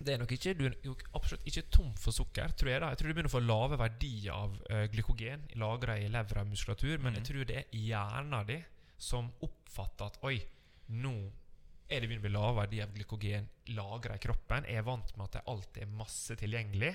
[0.00, 2.54] det er nok ikke, Du er nok absolutt ikke tom for sukker.
[2.56, 5.98] tror Jeg da Jeg tror du begynner å få lave verdier av uh, glykogen lagra
[6.00, 6.96] i lever og muskulatur.
[6.98, 7.18] Men mm.
[7.18, 8.64] jeg tror det er hjernen din
[9.00, 10.38] som oppfatter at Oi,
[10.96, 11.14] nå
[11.90, 14.68] er det begynner å bli lave verdier av glykogen lagra i kroppen.
[14.68, 16.92] Jeg er vant med at det alltid er masse tilgjengelig.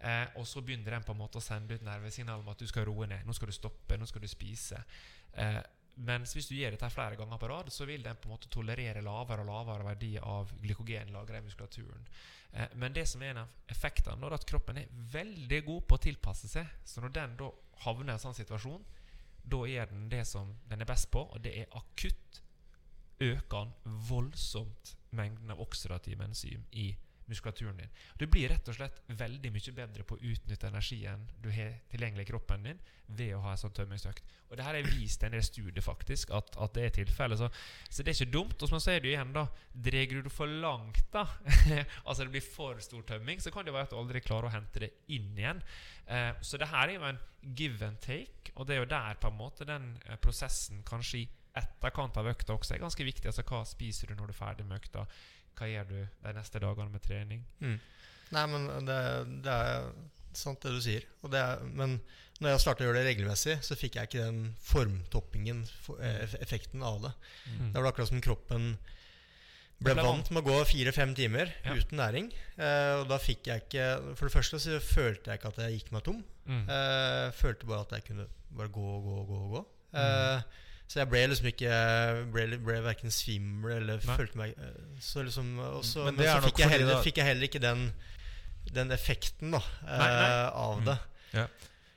[0.00, 2.68] Eh, og så begynner den på en måte å sende ut nervesignal om at du
[2.68, 3.26] skal roe ned.
[3.28, 4.80] Nå skal du stoppe, nå skal du spise.
[5.36, 5.60] Eh,
[6.06, 8.50] mens hvis du gjør dette flere ganger på rad, så vil den på en måte
[8.52, 12.06] tolerere lavere og lavere verdi av glykogen lagra i muskulaturen.
[12.52, 15.98] Eh, men det som er en av effektene, er at kroppen er veldig god på
[15.98, 16.72] å tilpasse seg.
[16.84, 17.50] Så når den da
[17.84, 18.86] havner i en sånn situasjon,
[19.50, 22.42] da gjør den det som den er best på, og det er akutt
[23.20, 27.92] øker den voldsomt mengden av oksidative enzym i muskulaturen muskulaturen din.
[28.18, 32.26] Du blir rett og slett veldig mye bedre på å utnytte energien du har tilgjengelig
[32.26, 34.26] i kroppen din ved å ha en sånn tømmingsøkt.
[34.50, 37.40] Og det her er vist en del studier faktisk at, at det er tilfellet.
[37.40, 37.48] Så,
[37.88, 38.56] så, det er ikke dumt.
[38.58, 41.24] Og som jeg sier det igjen, da Drar du det for langt, da,
[42.08, 44.54] altså det blir for stor tømming, så kan det være at du aldri klarer å
[44.54, 45.62] hente det inn igjen.
[46.10, 47.20] Eh, så det her er jo en
[47.56, 51.22] give and take, og det er jo der på en måte den eh, prosessen kanskje
[51.22, 51.28] i
[51.58, 53.26] etterkant av økta også er ganske viktig.
[53.30, 55.06] Altså hva spiser du når du er ferdig med økta?
[55.60, 57.44] Hva gjør du de neste dagene med trening?
[57.60, 57.76] Mm.
[58.32, 59.00] Nei, men det,
[59.44, 59.90] det, er
[60.36, 61.04] sant det du sier.
[61.28, 61.98] Er, men
[62.40, 65.66] når jeg starta å gjøre det regelmessig, så fikk jeg ikke den formtoppingen,
[65.98, 67.12] eh, effekten av det.
[67.50, 67.66] Mm.
[67.74, 68.70] Det var akkurat som kroppen
[69.80, 71.76] ble, ble vant med å gå fire-fem timer ja.
[71.76, 72.30] uten næring.
[72.56, 75.76] Eh, og da fikk jeg ikke For det første så følte jeg ikke at jeg
[75.76, 76.24] gikk meg tom.
[76.48, 76.64] Mm.
[76.64, 79.44] Eh, følte bare at jeg kunne bare gå og gå og gå.
[79.58, 79.64] gå.
[80.00, 80.66] Eh, Mm.
[80.90, 81.80] Eh, så jeg ble liksom ikke
[82.34, 84.16] Ble, ble verken svimmel eller Nei.
[84.18, 87.46] følte meg eh, Så liksom også, Men, men så fikk jeg, heller, fikk jeg, heller,
[87.46, 87.88] ikke den,
[88.74, 90.28] den effekten da nei, nei.
[90.30, 90.96] Uh, av det.
[91.00, 91.38] Mm.
[91.38, 91.46] Ja.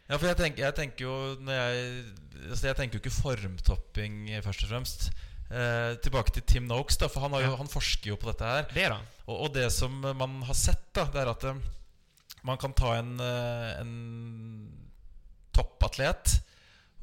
[0.08, 0.18] ja.
[0.18, 1.16] for jeg tenker, jeg tenker jo
[1.50, 1.84] jeg,
[2.50, 5.08] altså jeg tenker jo ikke formtopping først og fremst.
[5.54, 7.58] Uh, tilbake til Tim Noakes, da, for han, jo, ja.
[7.60, 8.64] han, forsker jo på dette her.
[8.74, 11.60] Det og, og, det som man har sett, da, det er at uh,
[12.48, 13.94] man kan ta en, en
[15.54, 16.39] toppatlet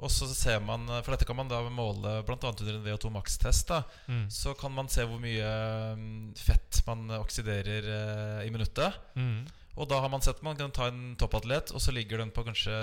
[0.01, 2.37] og så ser man, For dette kan man da måle bl.a.
[2.41, 3.73] under en VO2 Max-test.
[4.09, 4.25] Mm.
[4.33, 5.51] Så kan man se hvor mye
[5.99, 8.97] mm, fett man oksiderer eh, i minuttet.
[9.15, 9.45] Mm.
[9.81, 12.45] Og da har man sett man kan ta en toppatlet, og så ligger den på
[12.47, 12.75] kanskje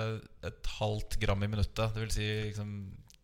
[0.45, 1.93] et halvt gram i minuttet.
[1.93, 2.73] Det vil si liksom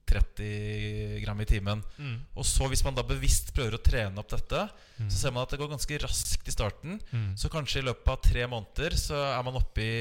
[0.10, 1.84] 30 gram i timen.
[1.98, 2.16] Mm.
[2.38, 4.66] Og så hvis man da bevisst prøver å trene opp dette,
[4.98, 5.10] mm.
[5.10, 6.98] så ser man at det går ganske raskt i starten.
[7.14, 7.30] Mm.
[7.40, 9.94] Så kanskje i løpet av tre måneder så er man oppe i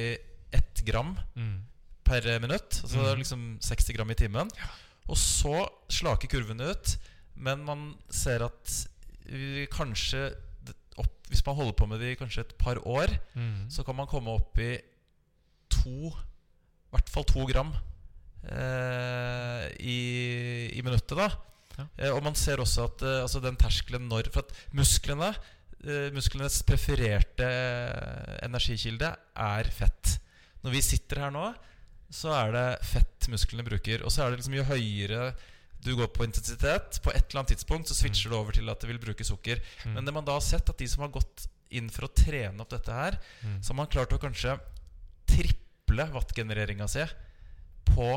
[0.52, 1.14] ett gram.
[1.36, 1.60] Mm
[2.04, 2.80] per minutt.
[2.82, 3.18] Altså mm.
[3.20, 4.50] liksom 60 gram i timen.
[4.58, 4.70] Ja.
[5.10, 6.96] Og så slaker kurvene ut,
[7.42, 8.78] men man ser at
[9.72, 10.32] kanskje
[11.00, 13.70] opp, Hvis man holder på med det i kanskje et par år, mm.
[13.70, 14.74] så kan man komme opp i
[15.70, 17.72] to I hvert fall to gram
[18.44, 21.16] eh, i, i, minuttet.
[21.16, 21.30] da
[21.78, 21.86] ja.
[21.96, 26.10] eh, Og man ser også at eh, altså den terskelen når For at musklene eh,
[26.12, 27.48] Musklenes prefererte
[28.44, 30.18] energikilde er fett.
[30.62, 31.48] Når vi sitter her nå,
[32.12, 34.04] så er det fett musklene bruker.
[34.06, 35.32] Og så er det liksom jo høyere
[35.82, 38.32] du går på intensitet, på et eller annet tidspunkt så switcher mm.
[38.32, 39.58] du over til at det vil bruke sukker.
[39.82, 39.96] Mm.
[39.96, 42.62] Men det man da har sett, at de som har gått inn for å trene
[42.62, 43.56] opp dette her, mm.
[43.58, 44.54] så har man klart å kanskje
[45.32, 47.02] triple wattgenereringa si
[47.88, 48.12] på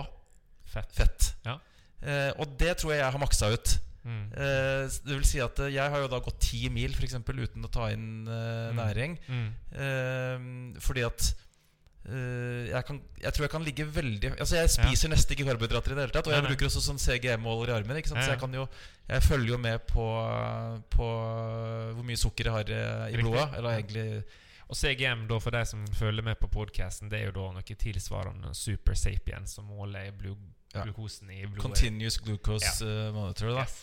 [0.69, 0.93] fett.
[0.93, 1.31] fett.
[1.47, 1.57] Ja.
[2.05, 3.75] Eh, og det tror jeg jeg har maksa ut.
[4.05, 4.25] Mm.
[4.37, 7.41] Eh, det vil si at eh, jeg har jo da gått ti mil for eksempel,
[7.47, 8.77] uten å ta inn eh, mm.
[8.77, 9.17] næring.
[9.25, 9.47] Mm.
[9.73, 11.31] Eh, fordi at
[12.09, 15.93] eh, jeg, kan, jeg tror jeg kan ligge veldig Altså Jeg spiser nesten ikke karbohydrater
[15.93, 16.27] i det hele tatt.
[16.29, 16.51] Og jeg nei.
[16.53, 17.97] bruker også sånn CGM-måler i armen.
[18.01, 18.21] Ikke sant?
[18.21, 18.65] Ja, Så jeg kan jo
[19.09, 20.07] Jeg følger jo med på,
[20.95, 21.07] på
[21.97, 23.23] hvor mye sukker jeg har i, i Riktig.
[23.25, 23.47] blodet.
[23.59, 24.05] Eller egentlig
[24.69, 27.75] Og CGM, da, for de som følger med på podkasten, det er jo da noe
[27.85, 30.09] tilsvarende Super Sapien, som måler
[30.75, 30.83] Ja.
[30.83, 31.61] glukosen i blodet.
[31.61, 33.53] Continuous glucose eh, monitor.
[33.55, 33.61] Da.
[33.61, 33.75] Yes.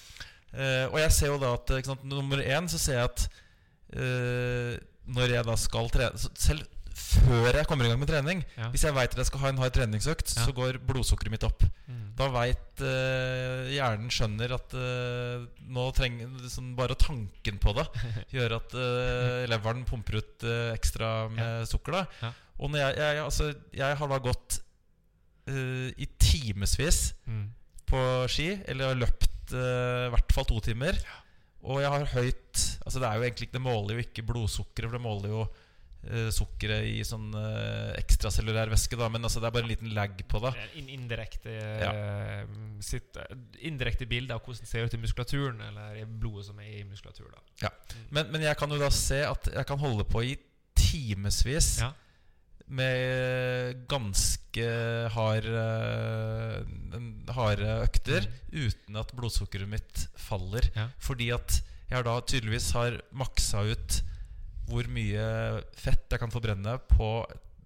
[0.53, 3.23] Uh, og jeg ser jo da at sant, Nummer én så ser jeg at
[3.97, 4.75] uh,
[5.17, 8.69] når jeg da skal trene Selv før jeg kommer i gang med trening Ja.
[8.73, 10.45] Hvis jeg veit at jeg skal ha en hard treningsøkt, Ja.
[10.47, 11.63] så går blodsukkeret mitt opp.
[11.89, 12.01] Mm.
[12.19, 12.83] Da veit
[13.73, 17.87] hjernen skjønner at uh, nå trenger liksom Bare tanken på det
[18.35, 21.93] gjør at uh, leveren pumper ut eh, ekstra med sukker.
[21.93, 22.33] da Ja.
[22.63, 24.61] Og når jeg, jeg, altså, jeg har da gått
[25.51, 27.49] eh, i timevis Mm.
[27.89, 27.99] på
[28.31, 30.99] ski, eller har løpt eh, i hvert fall to timer.
[31.63, 34.89] Og jeg har høyt Altså Det er jo egentlig ikke Det måler jo ikke blodsukkeret,
[34.91, 35.62] for det måler jo eh,
[36.35, 39.07] sukkeret i sånn uh, ekstracellulær væske, da.
[39.09, 40.53] Men altså det er bare en liten lag på det.
[40.83, 41.93] Indirekte, Ja.
[41.93, 42.47] eh,
[42.83, 43.17] sitt,
[43.63, 46.85] indirekte bilde av hvordan det ser ut i muskulaturen, eller i blodet som er i
[46.85, 47.31] muskulatur.
[47.61, 47.71] da
[48.11, 50.37] Men, men jeg kan jo da se at jeg kan holde på i
[50.75, 51.93] timevis Ja.
[52.69, 54.67] med ganske
[55.15, 60.67] hard, eh, harde økter uten at blodsukkeret mitt faller.
[60.77, 60.89] Ja.
[60.99, 61.61] Fordi at
[61.93, 64.03] jeg da tydeligvis har maksa ut
[64.69, 65.25] hvor mye
[65.79, 67.11] fett jeg kan forbrenne på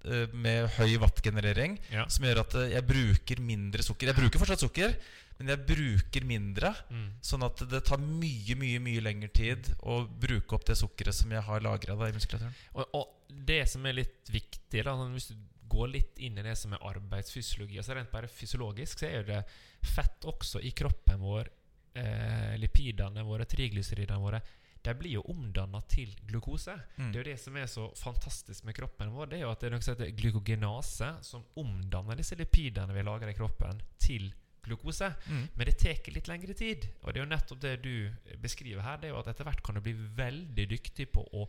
[0.06, 1.78] eh, med høy wattgenerering.
[1.92, 2.06] Ja.
[2.12, 4.12] Som gjør at eh, jeg bruker mindre sukker.
[4.12, 4.96] Jeg bruker fortsatt sukker,
[5.38, 6.72] men jeg bruker mindre.
[6.90, 7.08] Mm.
[7.24, 11.34] Sånn at det tar mye mye, mye lengre tid å bruke opp det sukkeret som
[11.34, 12.56] jeg har lagra i muskulaturen.
[12.76, 15.36] Og, og det som er litt viktig, da, sånn hvis du
[15.66, 19.40] går litt inn i det som er arbeidsfysiologi altså Rent bare fysiologisk så er det
[19.86, 21.50] fett også i kroppen vår.
[21.96, 24.40] Eh, lipidene våre, triglyceridene våre,
[24.86, 26.74] de blir jo omdanna til glukose.
[26.96, 27.10] Mm.
[27.10, 29.30] Det er jo det som er så fantastisk med kroppen vår.
[29.30, 33.06] Det er jo at det er noe som heter glykogenase, som omdanner disse lipidene vi
[33.06, 34.30] lager i kroppen, til
[34.66, 35.12] glukose.
[35.30, 35.46] Mm.
[35.54, 36.88] Men det tar litt lengre tid.
[37.02, 37.94] Og det er jo nettopp det du
[38.42, 39.00] beskriver her.
[39.00, 41.46] Det er jo at etter hvert kan du bli veldig dyktig på å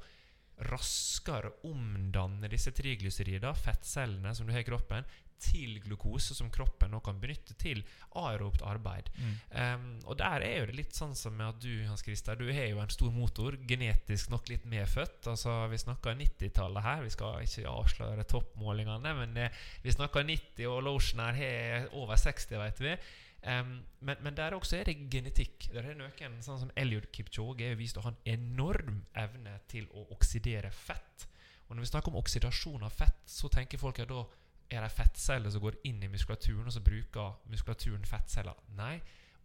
[0.65, 5.05] raskere omdanne disse triglycerida, fettcellene som du har i kroppen,
[5.37, 7.83] til glukose, som kroppen nå kan benytte til
[8.17, 9.11] aerobt arbeid.
[9.17, 9.35] Mm.
[9.51, 12.49] Um, og der er jo det litt sånn som med at du Hans Christer, du
[12.49, 15.29] har jo en stor motor, genetisk nok litt medfødt.
[15.29, 17.05] Altså Vi snakker 90-tallet her.
[17.05, 22.17] Vi skal ikke avsløre toppmålingene, men eh, vi snakker 90, og Lotion her har over
[22.17, 22.97] 60, vet vi.
[23.45, 25.69] Um, men, men der også er det genetikk.
[25.73, 29.87] Der er noen sånn som Eliud Kipchoge er vist å ha en enorm evne til
[29.93, 31.27] å oksidere fett.
[31.67, 34.23] Og når vi snakker om oksidasjon av fett, så tenker folk at da
[34.71, 38.57] er det fettceller som går inn i muskulaturen, og så bruker muskulaturen fettceller.
[38.75, 38.97] Nei,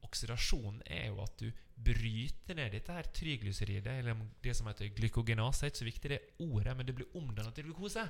[0.07, 1.51] oksidasjon er jo at du
[1.83, 5.69] bryter ned dette her triglyceridet, eller det som heter glykogenase.
[5.69, 8.07] Ikke så viktig det ordet, men det blir omdannet til glukose.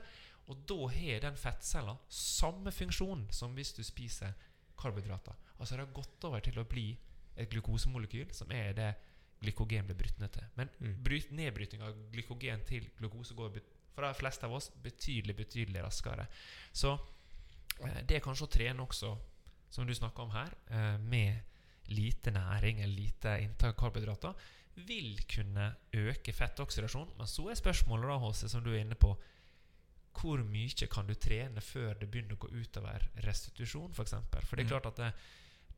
[0.51, 4.33] Og da har den fettcella samme funksjon som hvis du spiser
[4.79, 5.35] karbohydrater.
[5.59, 6.99] Altså det har gått over til å bli
[7.37, 8.95] et glukosemolekyl, som er det
[9.43, 10.45] glykogen blir brutt ned til.
[10.57, 11.03] Men Mm.
[11.03, 13.61] bryt, nedbryting av glykogen til glukose går
[13.95, 16.27] for de fleste av oss betydelig, betydelig raskere.
[16.73, 16.99] Så
[17.85, 19.19] eh, det kanskje å trene også,
[19.71, 21.43] som du snakker om her, eh, med
[21.89, 24.35] lite næring eller lite inntak av karbohydrater,
[24.77, 27.13] vil kunne øke fettoksidasjon.
[27.19, 29.17] Men så er spørsmålet, da, Håse, som du er inne på,
[30.13, 33.97] hvor mye kan du trene før det begynner å gå utover restitusjon, f.eks.?
[33.97, 34.47] For, eksempel?
[34.47, 34.73] for det er Mm.
[34.81, 35.13] klart at det,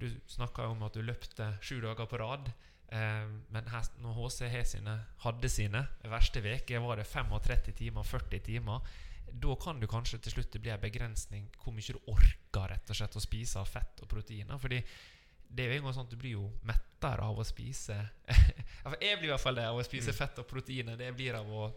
[0.00, 2.52] du snakka om at du løpte sju dager på rad.
[2.92, 8.40] Eh, men her, når HC sine, hadde sine verste uker, var det 35 timer, 40
[8.40, 8.80] timer.
[9.32, 12.90] Da kan du kanskje til slutt det bli en begrensning hvor mye du orker rett
[12.90, 14.58] og slett å spise av fett og proteiner.
[14.58, 14.82] Fordi
[15.48, 17.96] det er jo en gang sånn at du blir jo mettere av å spise
[19.00, 20.18] Jeg blir i hvert fall det av å spise Mm.
[20.18, 20.96] fett og proteiner.
[20.96, 21.72] Det blir av å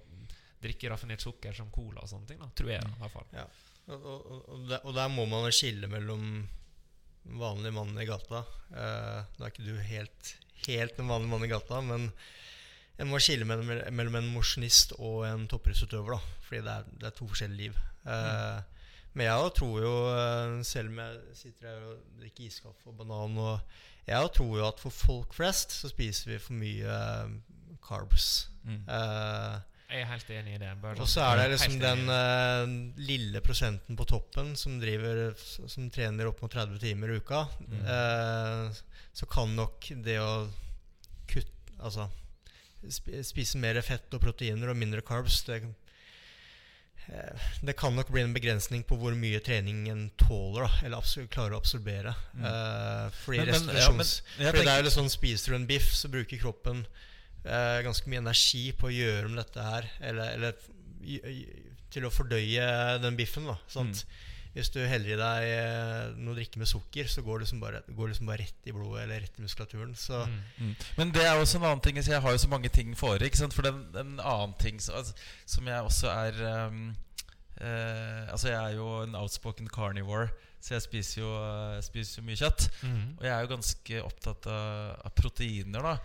[0.63, 2.39] drikke raffinert sukker som cola og sånne ting.
[2.41, 3.27] da Tror jeg, i hvert fall.
[3.87, 6.47] Og, og, og, der, og der må man skille mellom
[7.37, 8.43] vanlig mann i gata.
[8.71, 10.33] Eh, nå er ikke du helt,
[10.67, 12.09] helt en vanlig mann i gata, men
[12.97, 16.23] en må skille mellom, mellom en mosjonist og en toppidrettsutøver.
[16.47, 17.79] Fordi det er, det er to forskjellige liv.
[18.07, 18.73] Eh,
[19.17, 23.37] Men jeg tror jo, eh, selv om jeg sitter her og drikker iskaffe og banan
[23.41, 23.77] og
[24.07, 26.97] Jeg tror jo at for folk flest så spiser vi for mye
[27.83, 28.47] carbs.
[28.63, 28.83] Mm.
[28.87, 30.73] Eh, Jeg er helt enig i det.
[30.81, 35.87] bare og så er det liksom den uh, lille prosenten på toppen som driver Som
[35.93, 37.45] trener opp mot 30 timer i uka.
[37.63, 37.85] Mm.
[37.87, 40.49] Uh, så kan nok det å
[41.31, 42.09] kutte Altså
[42.87, 45.63] spise mer fett og proteiner og mindre carbs det,
[47.07, 51.27] uh, det kan nok bli en begrensning på hvor mye trening en tåler, da, eller
[51.31, 52.13] klarer å absorbere.
[52.35, 52.45] Mm.
[52.45, 55.69] Eh, fordi Men- men- ja, men fordi det er jo litt sånn Spiser du en
[55.69, 56.85] biff, så bruker kroppen
[57.43, 59.91] eh, ganske mye energi på å gjøre om dette her.
[59.99, 60.57] Eller, eller
[61.93, 63.47] til å fordøye den biffen.
[63.49, 64.05] da sant?
[64.57, 67.83] Hvis du heller i deg eh, noe drikke med sukker, så går det liksom bare,
[67.93, 69.93] går liksom bare rett i blodet eller rett i muskulaturen.
[69.95, 70.23] Så
[70.57, 70.75] Mm.
[70.97, 73.29] Men det er også en annen ting Jeg har jo så mange ting fore.
[73.29, 75.13] For det er en, en annen ting som, altså,
[75.45, 76.95] som jeg også er um,
[77.61, 80.29] eh, Altså jeg er jo en outspoken carnivore,
[80.59, 82.69] så jeg spiser jo, eh, spiser jo mye kjøtt.
[82.81, 83.17] Mm.
[83.19, 85.97] Og jeg er jo ganske opptatt av, av proteiner, da.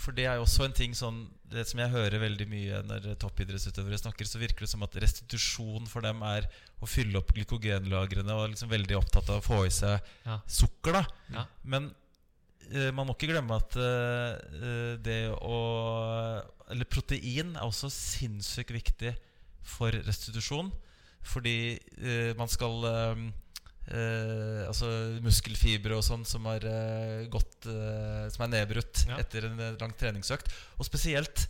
[0.00, 1.22] For det er jo også en ting sånn
[1.52, 5.88] Det som jeg hører veldig mye når toppidrettsutøvere snakker, så virker det som at restitusjon
[5.90, 6.46] for dem er
[6.80, 10.38] å fylle opp glykogenlagrene og liksom veldig opptatt av å få i seg Ja.
[10.46, 11.02] sukker, da.
[11.34, 11.44] Ja.
[11.74, 11.90] Men
[12.70, 15.58] uh, man må ikke glemme at eh, det å
[16.70, 19.16] Eller protein er også sinnssykt viktig
[19.66, 20.70] for restitusjon.
[21.26, 22.86] Fordi uh, man skal
[23.88, 24.90] eh, Altså
[25.24, 29.18] muskelfibre og sånn som har uh, gått eh, Som er nedbrutt Ja.
[29.22, 30.52] etter en lang treningsøkt.
[30.78, 31.48] Og spesielt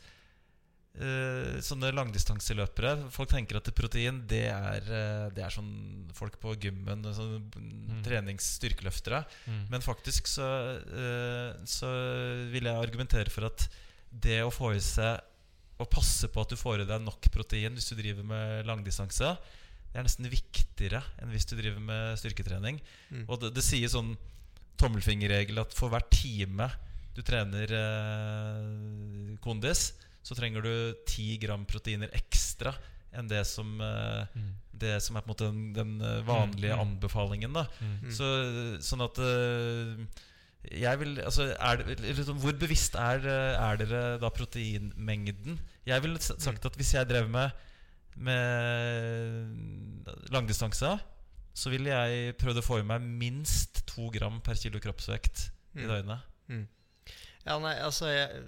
[0.91, 3.07] sånne langdistanseløpere.
[3.15, 4.83] Folk tenker at protein det er,
[5.33, 7.47] det er sånn folk på gymmen, sånn
[8.05, 9.21] treningsstyrkeløftere.
[9.47, 9.61] Mm.
[9.71, 10.49] Men faktisk så,
[11.63, 11.93] så
[12.51, 13.69] vil jeg argumentere for at
[14.11, 15.23] det å få i seg
[15.81, 19.31] Å passe på at du får i deg nok protein hvis du driver med langdistanse,
[19.93, 22.81] det er nesten viktigere enn hvis du driver med styrketrening.
[23.11, 23.25] Mm.
[23.29, 24.13] Og det, det sier sånn
[24.81, 26.71] tommelfingerregel at for hver time
[27.17, 29.91] du trener eh, kondis,
[30.23, 30.73] så trenger du
[31.09, 32.73] 10 gram proteiner ekstra
[33.17, 34.51] enn det som, eh, Mm.
[34.73, 36.85] det som er på en måte den, den eh, vanlige Mm, mm.
[36.87, 37.53] anbefalingen.
[37.53, 38.11] da Mm.
[38.15, 38.27] så,
[38.81, 40.07] sånn at eh,
[40.81, 45.59] jeg vil, altså, er det, sånn, Hvor bevisst er, øh, er dere da proteinmengden?
[45.87, 47.51] Jeg ville sagt at hvis jeg drev med
[48.17, 50.99] Med langdistanse,
[51.55, 55.85] så ville jeg prøvd å få i meg minst to gram per kilo kroppsvekt i
[55.85, 55.89] Mm.
[55.89, 56.21] døgnet.
[57.47, 58.43] Ja, nei, altså jeg,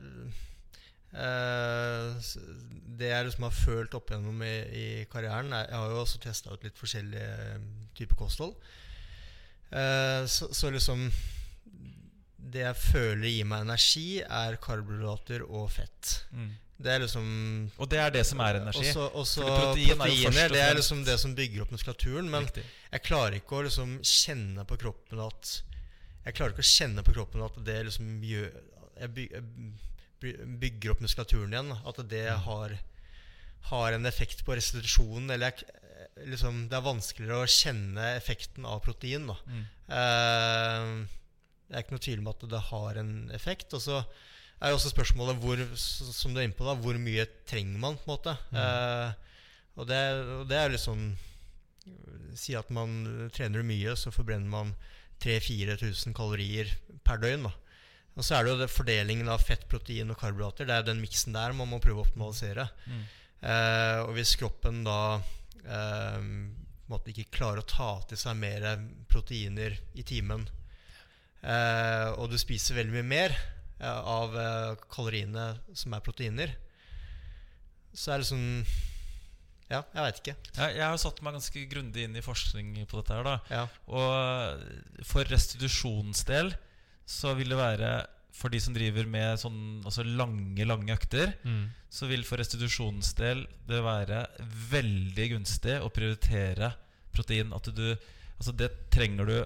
[1.15, 2.15] øh,
[2.99, 6.21] Det jeg liksom har følt opp gjennom i, i karrieren er, Jeg har jo også
[6.21, 7.61] testa ut litt forskjellige
[7.97, 8.55] typer kosthold.
[9.73, 11.07] Uh, så, så liksom
[12.37, 16.27] Det jeg føler gir meg energi, er karbohydrater og fett.
[16.83, 17.27] Det er liksom
[17.79, 18.89] Og det er det som er energi.
[18.91, 20.45] Også, også protein er proteiner.
[20.49, 22.31] og Det er liksom det som bygger opp muskulaturen.
[22.31, 22.65] Men Riktig.
[22.93, 25.63] jeg klarer ikke å liksom kjenne på kroppen at
[26.25, 28.51] Jeg klarer ikke å kjenne på kroppen at det liksom gjør
[29.01, 29.43] Jeg by- jeg
[30.21, 31.73] by- bygger opp muskulaturen igjen.
[31.87, 32.43] At det Mm.
[32.47, 32.79] har,
[33.71, 35.31] har en effekt på restitusjonen.
[35.33, 35.65] Eller jeg,
[36.29, 39.27] liksom, det er vanskeligere å kjenne effekten av protein.
[39.27, 39.37] Da.
[39.47, 39.65] Mm.
[39.89, 41.07] Uh,
[41.69, 43.73] det er ikke noe tvil om at det har en effekt.
[43.75, 44.05] Og så
[44.63, 47.99] er jo også spørsmålet hvor, som du er inne på, da, hvor mye trenger man?
[47.99, 49.13] på en måte Eh,
[49.73, 50.01] og, det,
[50.39, 51.13] og det er sånn
[52.39, 54.71] Si at man trener mye, så forbrenner man
[55.25, 56.71] 3000-4000 kalorier
[57.05, 57.49] per døgn.
[57.49, 57.53] da
[58.17, 60.69] Og så er det jo det fordelingen av fett, protein og karbohydrater.
[60.69, 62.69] Det er jo den miksen der man må prøve å optimalisere.
[62.87, 63.03] Mm.
[63.43, 65.19] Eh, og hvis kroppen da
[65.67, 66.29] eh,
[67.13, 68.67] ikke klarer å ta til seg mer
[69.11, 70.47] proteiner i timen,
[71.43, 73.37] eh, og du spiser veldig mye mer
[73.91, 76.55] av eh, kaloriene som er proteiner,
[77.93, 78.47] så er det sånn
[79.73, 80.35] Ja, jeg veit ikke.
[80.59, 83.15] Jeg, jeg har satt meg ganske grundig inn i forskning på dette.
[83.17, 83.63] her da Ja.
[83.89, 86.53] Og for restitusjonsdel
[87.09, 87.93] så vil det være
[88.33, 91.67] For de som driver med sånn altså lange, lange økter, Mm.
[91.93, 94.23] så vil for restitusjonsdel det være
[94.71, 96.73] veldig gunstig å prioritere
[97.13, 97.53] protein.
[97.53, 97.97] At du
[98.41, 99.37] Altså, det trenger du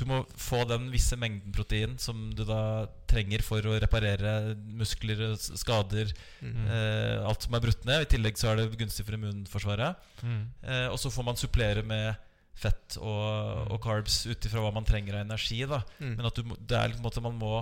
[0.00, 5.20] Du må få den visse mengden protein som du da trenger for å reparere muskler,
[5.38, 6.64] skader, mm.
[6.64, 8.06] eh, alt som er brutt ned.
[8.06, 10.00] I tillegg så er det gunstig for immunforsvaret.
[10.24, 10.42] Mm.
[10.64, 12.16] Eh, og så får man supplere med
[12.62, 15.62] fett og, og carbs ut ifra hva man trenger av energi.
[15.66, 16.16] Mm.
[16.16, 17.60] Men at du, det er en måte man må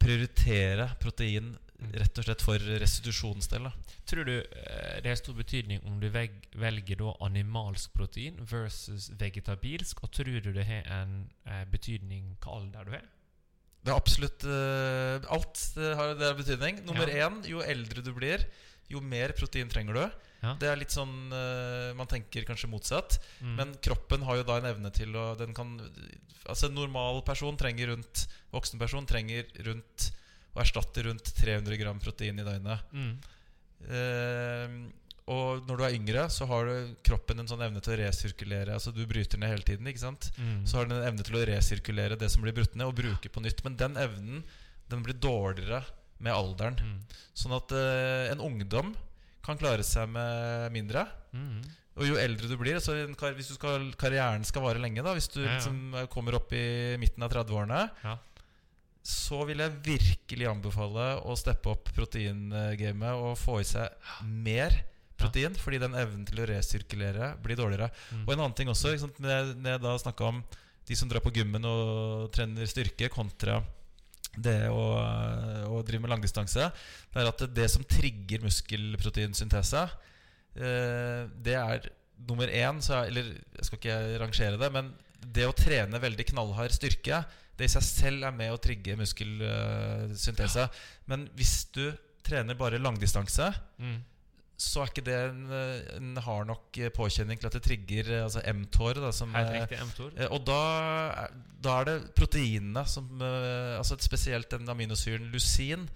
[0.00, 1.54] prioritere protein
[1.96, 3.68] rett og slett for restitusjonsdel.
[4.08, 10.02] Tror du eh, det har stor betydning om du velger da animalsk protein versus vegetabilsk?
[10.04, 13.06] Og tror du det har en eh, betydning hva alder du har?
[13.86, 16.80] Det er absolutt uh, Alt har det har betydning.
[16.88, 17.28] Nummer Ja.
[17.28, 18.42] én, jo eldre du blir,
[18.90, 20.02] jo mer protein trenger du.
[20.42, 20.56] Ja.
[20.58, 23.20] Det er litt sånn uh, Man tenker kanskje motsatt.
[23.38, 23.54] Mm.
[23.60, 25.78] Men kroppen har jo da en evne til å den kan,
[26.46, 30.10] Altså En normal person trenger rundt Voksen person trenger rundt
[30.56, 32.92] Å erstatte rundt 300 gram protein i døgnet.
[32.96, 33.16] mm.
[33.86, 34.76] Eh,
[35.26, 38.76] og når du er yngre, så har du kroppen en sånn evne til å resirkulere.
[38.76, 39.88] Altså Du bryter ned hele tiden.
[39.90, 40.28] ikke sant?
[40.38, 40.60] Mm.
[40.70, 43.28] Så har den en evne til å resirkulere det som blir brutt ned, og bruke
[43.34, 43.62] på nytt.
[43.66, 44.44] Men den evnen
[44.88, 45.82] den blir dårligere
[46.22, 46.78] med alderen.
[46.78, 47.00] Mm.
[47.34, 48.94] Sånn at eh, en ungdom
[49.42, 51.02] kan klare seg med mindre.
[51.34, 51.58] Mm.
[51.98, 55.40] Og jo eldre du blir, hvis du skal, karrieren skal vare lenge, da hvis du
[55.42, 55.58] Ja, ja.
[55.58, 58.14] liksom kommer opp i midten av 30-årene, Ja.
[59.06, 64.74] Så vil jeg virkelig anbefale å steppe opp proteingamet og få i seg mer
[65.16, 67.88] protein, fordi den evnen til å resirkulere blir dårligere.
[68.10, 68.24] Mm.
[68.24, 70.42] Og en annen ting også, ikke sant, når jeg, når jeg da snakka om
[70.86, 73.60] de som drar på gymmen og trener styrke, kontra
[74.36, 74.82] det å,
[75.70, 76.68] å drive med langdistanse,
[77.12, 79.86] det er at det som trigger muskelproteinsyntese,
[80.58, 81.90] eh, det er
[82.26, 86.28] nummer én så er, Eller jeg skal ikke rangere det, men det å trene veldig
[86.30, 87.24] knallhard styrke,
[87.56, 90.66] det i seg selv er med å trigge muskelsyntese.
[91.10, 91.86] Men hvis du
[92.26, 94.02] trener bare langdistanse, Mm.
[94.58, 95.42] så er ikke det en,
[95.98, 98.94] en hard nok påkjenning til at det trigger eh, altså mTOR.
[99.04, 100.12] Da, som, riktig, mTOR.
[100.16, 101.28] Eh, Og da,
[101.62, 105.86] da er det proteinene som eh, altså Spesielt den aminosyren lusin.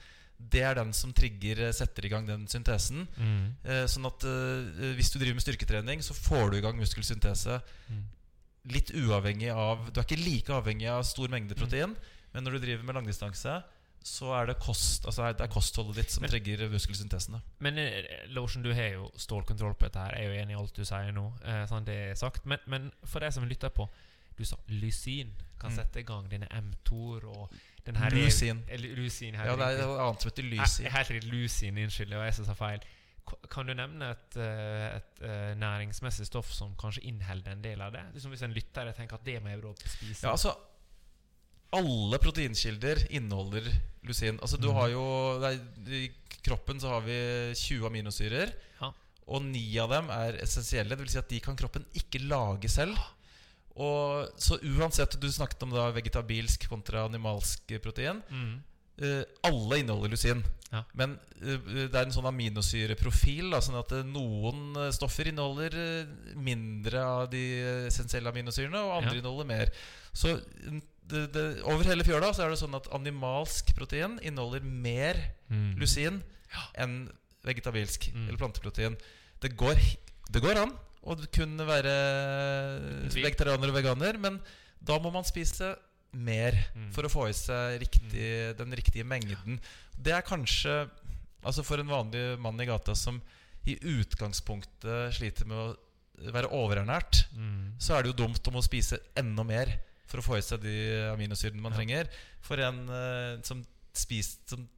[0.40, 3.06] Det er den som trigger setter i gang den syntesen.
[3.16, 3.42] Mm.
[3.64, 7.60] Eh, Sånn at eh, hvis du driver med styrketrening, så får du i gang muskelsyntese
[7.90, 8.04] Mm.
[8.68, 11.60] Litt uavhengig av Du er ikke like avhengig av stor mengde Mm.
[11.60, 11.96] protein,
[12.34, 13.62] men når du driver med langdistanse,
[14.02, 17.40] så er det, kost, altså det er kostholdet ditt som Men- trigger muskelsyntesen.
[17.60, 20.14] Men eh, Lotion, du har jo stålkontroll på dette her.
[20.16, 21.32] Jeg er jo enig i alt du sier nå.
[21.44, 23.88] Eh, sånn det er sagt Men, men for deg som lytter på
[24.38, 25.76] Du sa lysin kan Mm.
[25.76, 27.52] sette i gang denne mTOR og
[27.84, 28.62] den her Lusin.
[28.70, 30.86] Eh, Lusin her Ja, det er annet som heter Eh, lysin.
[30.86, 31.30] Helt riktig.
[31.30, 31.74] Lusin.
[31.76, 32.80] Unnskyld, det var jeg som sa feil.
[33.50, 37.92] Kan du nevne et, et, et eh, næringsmessig stoff som kanskje inneholder en del av
[37.92, 38.02] det?
[38.14, 40.22] Liksom Hvis en lytter tenker at det må jeg spise.
[40.26, 40.54] Ja, altså
[41.72, 43.68] Alle proteinkilder inneholder
[44.02, 44.38] lusin.
[44.42, 44.74] Altså du Mhm.
[44.80, 45.04] har jo
[45.44, 46.10] er, I
[46.42, 48.52] kroppen så har vi 20 aminosyrer.
[48.80, 48.92] Ja.
[49.28, 50.88] Og ni av dem er essensielle.
[50.90, 52.96] Det vil si at de kan kroppen ikke lage selv.
[53.76, 58.20] Og Så uansett Du snakket om da vegetabilsk kontra animalsk protein.
[58.30, 58.62] Mm.
[58.98, 60.42] Eh, alle inneholder lusin.
[60.72, 60.84] Ja.
[60.94, 61.56] Men eh,
[61.90, 63.48] det er en sånn aminosyreprofil.
[63.50, 67.42] Da, sånn at eh, noen eh, stoffer inneholder eh, mindre av de
[67.88, 69.22] essensielle aminosyrene, og andre Ja.
[69.22, 69.72] inneholder mer.
[70.14, 74.62] Så mm, det, det, over hele fjøla så er det sånn at animalsk protein inneholder
[74.62, 75.18] mer
[75.50, 75.72] Mm.
[75.82, 76.20] lusin
[76.78, 77.08] enn
[77.42, 78.28] vegetabilsk Mm.
[78.28, 78.94] eller planteprotein.
[79.42, 79.74] Det går,
[80.30, 81.94] det går an å kunne være
[83.10, 84.38] vegetarianer og veganer, men
[84.80, 85.72] da må man spise
[86.12, 86.90] mer Mm.
[86.92, 89.60] for å få i seg riktig, den riktige mengden.
[89.96, 90.88] Det er kanskje
[91.42, 93.16] Altså For en vanlig mann i gata som
[93.64, 97.72] i utgangspunktet sliter med å være overernært, Mm.
[97.80, 100.60] så er det jo dumt om å spise enda mer for å få i seg
[100.60, 100.74] de
[101.14, 101.78] aminosyrene man Ja.
[101.78, 102.08] trenger.
[102.42, 104.68] For en uh, som spiser Som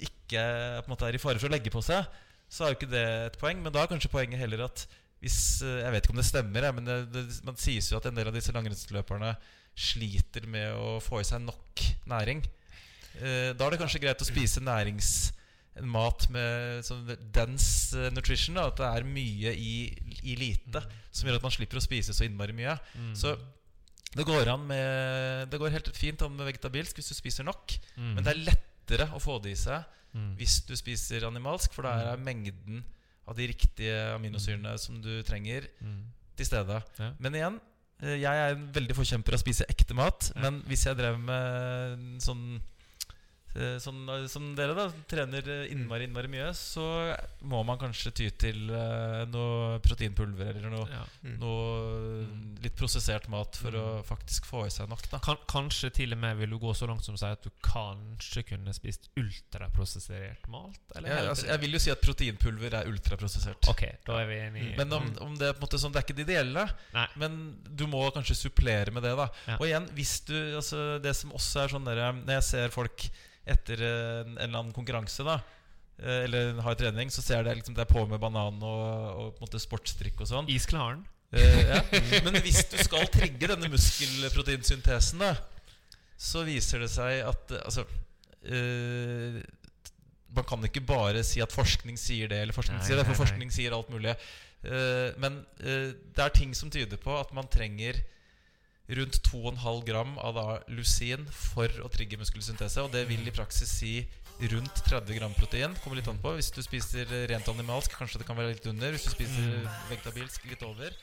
[0.00, 0.40] ikke
[0.84, 2.06] på en måte er i fare for å legge på seg,
[2.48, 3.62] så er jo ikke det et poeng.
[3.62, 4.86] Men da er kanskje poenget heller at
[5.22, 8.06] hvis eh, Jeg vet ikke om det stemmer, men det, det, man sies jo at
[8.06, 9.36] en del av disse langrennsløperne
[9.76, 12.42] sliter med å få i seg nok næring.
[13.20, 15.10] Eh, da er det kanskje greit å spise nærings
[15.84, 17.04] mat med sånn
[17.34, 18.56] dense eh, nutrition.
[18.56, 19.74] Da, at det er mye i,
[20.24, 22.76] i lite, som gjør at man slipper å spise så innmari mye.
[22.96, 23.12] Mm.
[23.18, 23.34] Så
[24.16, 27.74] det går med Det går helt fint an med vegetabilsk hvis du spiser nok.
[27.96, 28.14] Mm.
[28.16, 30.30] Men det er lettere å få det i seg Mm.
[30.38, 32.78] hvis du spiser animalsk, for da er mengden
[33.28, 36.06] av de riktige aminosyrene som du trenger, Mm.
[36.38, 36.82] til stede.
[36.98, 37.10] Ja.
[37.20, 37.60] Men igjen,
[38.02, 40.30] jeg er en veldig forkjemper av å spise ekte mat.
[40.42, 42.58] Men hvis jeg drev med sånn
[43.56, 46.84] eh, eh, som dere, da, trener eh, innmari innmari mye, så
[47.42, 51.02] må man kanskje ty til eh, noe proteinpulver eller noe, Ja.
[51.24, 51.38] Mm.
[51.40, 52.26] noe
[52.62, 53.80] litt prosessert mat for Mm.
[53.80, 55.02] å faktisk få i seg nok.
[55.10, 57.42] da Kan, kanskje til og med vil du gå så langt som å si at
[57.42, 60.78] du kanskje kunne spist ultraprosessert mat?
[60.96, 63.68] Eller jeg, altså, jeg vil jo si at proteinpulver er ultraprosessert.
[63.72, 64.76] Ok, da er vi enige.
[64.78, 66.66] Men om, om det, på en måte, sånn, det er ikke det ideelle.
[66.96, 67.06] Nei.
[67.22, 67.38] Men
[67.76, 69.14] du må kanskje supplere med det.
[69.18, 69.56] da Ja.
[69.60, 73.08] Og igjen, hvis du altså, Det som også er sånn der, Når jeg ser folk
[73.46, 75.38] etter en, eller annen konkurranse, da
[76.02, 79.60] eh, eller har trening, så ser jeg liksom, det er på med banan og, og
[79.62, 80.50] sportsdrikk og sånn.
[80.52, 81.04] Isklaren?
[81.34, 81.82] Eh, ja.
[82.26, 85.34] Men hvis du skal trigge denne muskelproteinsyntesen, da,
[86.16, 87.82] så viser det seg at eh, Altså
[88.48, 89.40] eh,
[90.32, 93.20] Man kan ikke bare si at forskning sier det, eller forskning Nei, sier det, for
[93.24, 93.56] forskning nei.
[93.56, 94.14] sier alt mulig.
[94.66, 98.00] Eh, men det er ting som tyder på at man trenger
[98.88, 102.84] rundt 2,5 gram av da lusin for å trigge muskelsyntese.
[102.84, 103.94] Og det vil i praksis si
[104.52, 105.74] rundt 30 gram protein.
[105.82, 106.36] Kommer litt an på.
[106.36, 108.94] Hvis du spiser rent animalsk, kanskje det kan være litt under.
[108.94, 110.94] Hvis du spiser vegetabilsk, litt over.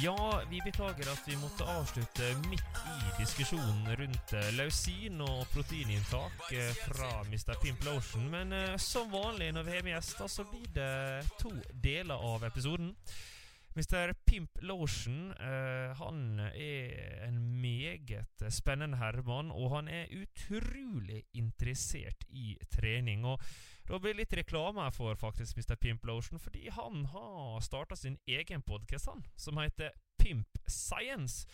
[0.00, 6.46] Ja, vi beklager at vi måtte avslutte midt i diskusjonen rundt eh, lausin og proteininntak
[6.56, 7.52] eh, fra Mr.
[7.62, 8.24] Pimp Lotion.
[8.32, 11.52] Men eh, som vanlig når vi har med gjester, så blir det to
[11.84, 12.94] deler av episoden.
[13.74, 14.12] Mr.
[14.26, 22.58] Pimp Lotion eh, han er en meget spennende herremann, og han er utrolig interessert i
[22.70, 23.24] trening.
[23.24, 23.40] og
[23.88, 25.74] da blir det litt reklame for faktisk Mr.
[25.80, 31.46] Pimp Lotion, fordi han har starta sin egen podkast, som heter Pimp Science.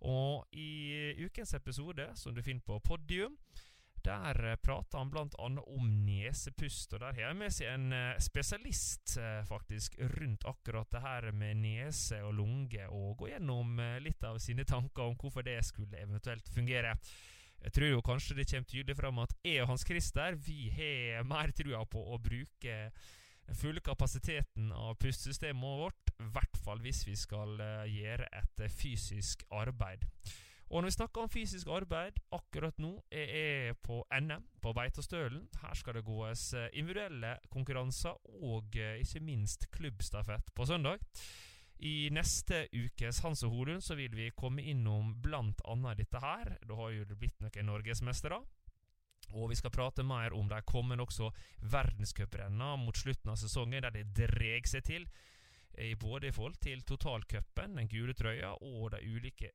[0.00, 3.36] Og i ukens episode, som du finner på Podium,
[4.04, 5.46] Der uh, prater han bl.a.
[5.48, 10.90] om nesepust, og der har jeg med seg en uh, spesialist uh, faktisk rundt akkurat
[10.92, 15.46] det her med nese og lunge, og gå gjennom litt av sine tanker om hvorfor
[15.46, 16.96] det skulle eventuelt fungere.
[17.64, 21.24] Jeg tror jo kanskje det kommer tydelig fram at jeg og Hans Christer vi har
[21.24, 22.74] mer trua på å bruke
[23.44, 27.56] den fulle kapasiteten av pustesystemet vårt, i hvert fall hvis vi skal
[27.88, 30.04] gjøre et fysisk arbeid.
[30.74, 35.44] Og når vi snakker om fysisk arbeid, akkurat nå er jeg på NM på Beitostølen.
[35.62, 40.98] Her skal det gås eh, individuelle konkurranser og eh, ikke minst klubbstafett på søndag.
[41.78, 46.56] I neste ukes Hans og Holund så vil vi komme innom blant annet dette her.
[46.66, 48.40] Da har jo det blitt noen norgesmestere.
[49.30, 51.30] Og vi skal prate mer om de kommende også
[51.70, 55.06] verdenscuprenna mot slutten av sesongen, der det dreg seg til
[55.98, 59.50] både i forhold til totalcupen, den gule trøya, og de ulike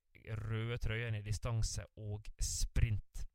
[0.45, 3.26] røde trøyene i distanse og sprint.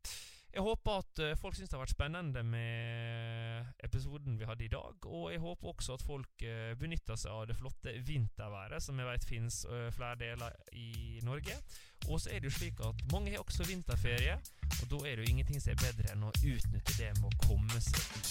[0.54, 4.70] Jeg håper at eh, folk syns det har vært spennende med episoden vi hadde i
[4.70, 5.08] dag.
[5.10, 9.08] Og jeg håper også at folk eh, benytter seg av det flotte vinterværet, som jeg
[9.08, 11.58] vet finnes eh, flere deler i Norge.
[12.06, 14.38] Og så er det jo slik at mange har også vinterferie,
[14.78, 17.48] og da er det jo ingenting som er bedre enn å utnytte det med å
[17.48, 18.26] komme seg ut på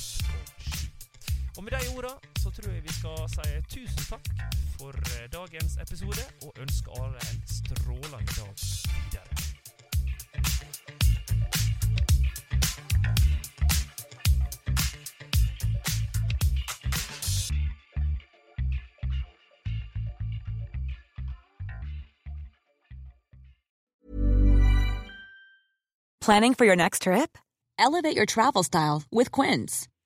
[0.71, 0.92] ski.
[1.57, 4.27] Og med de orda så tror jeg vi skal si tusen takk
[4.77, 8.53] for eh, dagens episode, og ønske alle en strålende dag
[8.93, 9.53] videre.
[26.25, 27.37] Planning for your next trip?
[27.77, 29.89] Elevate your travel style with Quince.